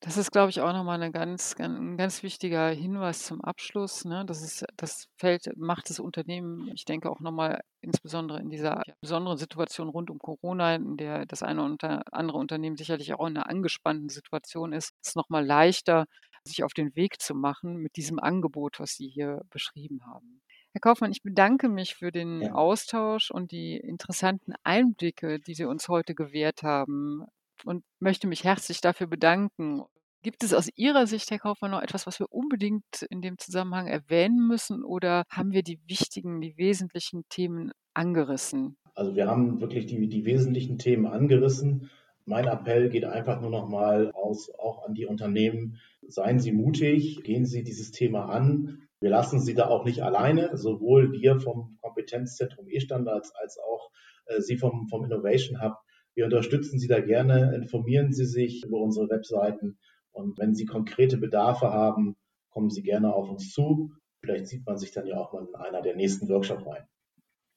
Das 0.00 0.18
ist, 0.18 0.30
glaube 0.30 0.50
ich, 0.50 0.60
auch 0.60 0.72
nochmal 0.72 1.00
eine 1.00 1.10
ganz, 1.10 1.54
ganz, 1.54 1.78
ein 1.78 1.96
ganz 1.96 2.22
wichtiger 2.22 2.68
Hinweis 2.68 3.24
zum 3.24 3.40
Abschluss. 3.40 4.04
Ne? 4.04 4.24
Das, 4.26 4.42
ist, 4.42 4.64
das 4.76 5.08
Feld 5.16 5.50
macht 5.56 5.88
das 5.88 6.00
Unternehmen, 6.00 6.70
ich 6.74 6.84
denke 6.84 7.10
auch 7.10 7.20
nochmal 7.20 7.62
insbesondere 7.80 8.40
in 8.40 8.50
dieser 8.50 8.82
besonderen 9.00 9.38
Situation 9.38 9.88
rund 9.88 10.10
um 10.10 10.18
Corona, 10.18 10.74
in 10.74 10.96
der 10.98 11.24
das 11.24 11.42
eine 11.42 11.64
oder 11.64 12.02
andere 12.12 12.36
Unternehmen 12.36 12.76
sicherlich 12.76 13.14
auch 13.14 13.26
in 13.26 13.36
einer 13.36 13.48
angespannten 13.48 14.10
Situation 14.10 14.72
ist, 14.72 14.92
ist 15.02 15.16
nochmal 15.16 15.46
leichter, 15.46 16.06
sich 16.44 16.62
auf 16.62 16.74
den 16.74 16.94
Weg 16.94 17.20
zu 17.20 17.34
machen 17.34 17.76
mit 17.76 17.96
diesem 17.96 18.18
Angebot, 18.18 18.78
was 18.78 18.92
Sie 18.92 19.08
hier 19.08 19.42
beschrieben 19.50 20.00
haben. 20.06 20.42
Herr 20.72 20.80
Kaufmann, 20.80 21.10
ich 21.10 21.22
bedanke 21.22 21.70
mich 21.70 21.94
für 21.94 22.12
den 22.12 22.42
ja. 22.42 22.52
Austausch 22.52 23.30
und 23.30 23.50
die 23.50 23.78
interessanten 23.78 24.52
Einblicke, 24.62 25.40
die 25.40 25.54
Sie 25.54 25.64
uns 25.64 25.88
heute 25.88 26.14
gewährt 26.14 26.62
haben 26.62 27.24
und 27.66 27.84
möchte 27.98 28.28
mich 28.28 28.44
herzlich 28.44 28.80
dafür 28.80 29.06
bedanken. 29.06 29.82
Gibt 30.22 30.42
es 30.42 30.54
aus 30.54 30.68
Ihrer 30.74 31.06
Sicht, 31.06 31.30
Herr 31.30 31.38
Kaufmann, 31.38 31.70
noch 31.70 31.82
etwas, 31.82 32.06
was 32.06 32.18
wir 32.18 32.26
unbedingt 32.30 33.02
in 33.10 33.20
dem 33.20 33.38
Zusammenhang 33.38 33.86
erwähnen 33.86 34.46
müssen 34.46 34.82
oder 34.82 35.24
haben 35.30 35.52
wir 35.52 35.62
die 35.62 35.80
wichtigen, 35.86 36.40
die 36.40 36.56
wesentlichen 36.56 37.22
Themen 37.28 37.72
angerissen? 37.94 38.76
Also 38.94 39.14
wir 39.14 39.26
haben 39.26 39.60
wirklich 39.60 39.86
die, 39.86 40.08
die 40.08 40.24
wesentlichen 40.24 40.78
Themen 40.78 41.06
angerissen. 41.06 41.90
Mein 42.24 42.46
Appell 42.46 42.88
geht 42.88 43.04
einfach 43.04 43.40
nur 43.40 43.50
noch 43.50 43.68
mal 43.68 44.10
aus, 44.12 44.50
auch 44.58 44.84
an 44.84 44.94
die 44.94 45.06
Unternehmen. 45.06 45.78
Seien 46.08 46.40
Sie 46.40 46.52
mutig, 46.52 47.22
gehen 47.22 47.46
Sie 47.46 47.62
dieses 47.62 47.92
Thema 47.92 48.26
an. 48.26 48.88
Wir 49.00 49.10
lassen 49.10 49.38
Sie 49.40 49.54
da 49.54 49.68
auch 49.68 49.84
nicht 49.84 50.02
alleine, 50.02 50.56
sowohl 50.56 51.12
wir 51.12 51.38
vom 51.38 51.78
Kompetenzzentrum 51.82 52.66
E-Standards 52.68 53.32
als 53.34 53.58
auch 53.58 53.90
äh, 54.26 54.40
Sie 54.40 54.56
vom, 54.56 54.88
vom 54.88 55.04
Innovation 55.04 55.62
Hub 55.62 55.76
wir 56.16 56.24
unterstützen 56.24 56.78
Sie 56.78 56.88
da 56.88 57.00
gerne, 57.00 57.54
informieren 57.54 58.12
Sie 58.12 58.24
sich 58.24 58.64
über 58.64 58.80
unsere 58.80 59.08
Webseiten 59.10 59.78
und 60.12 60.38
wenn 60.38 60.54
Sie 60.54 60.64
konkrete 60.64 61.18
Bedarfe 61.18 61.70
haben, 61.70 62.16
kommen 62.48 62.70
Sie 62.70 62.82
gerne 62.82 63.14
auf 63.14 63.28
uns 63.28 63.52
zu. 63.52 63.92
Vielleicht 64.20 64.48
sieht 64.48 64.66
man 64.66 64.78
sich 64.78 64.92
dann 64.92 65.06
ja 65.06 65.18
auch 65.18 65.32
mal 65.32 65.46
in 65.46 65.54
einer 65.54 65.82
der 65.82 65.94
nächsten 65.94 66.28
Workshops 66.28 66.66
rein. 66.66 66.84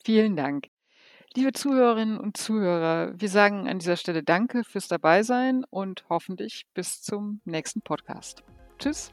Vielen 0.04 0.36
Dank. 0.36 0.67
Liebe 1.36 1.54
Zuhörerinnen 1.54 2.19
und 2.19 2.38
Zuhörer, 2.38 3.13
wir 3.15 3.30
sagen 3.30 3.67
an 3.67 3.80
dieser 3.80 3.95
Stelle 3.95 4.24
Danke 4.24 4.63
fürs 4.63 4.88
Dabeisein 4.88 5.63
und 5.69 6.04
hoffentlich 6.10 6.65
bis 6.74 7.02
zum 7.02 7.39
nächsten 7.45 7.82
Podcast. 7.82 8.43
Tschüss. 8.78 9.12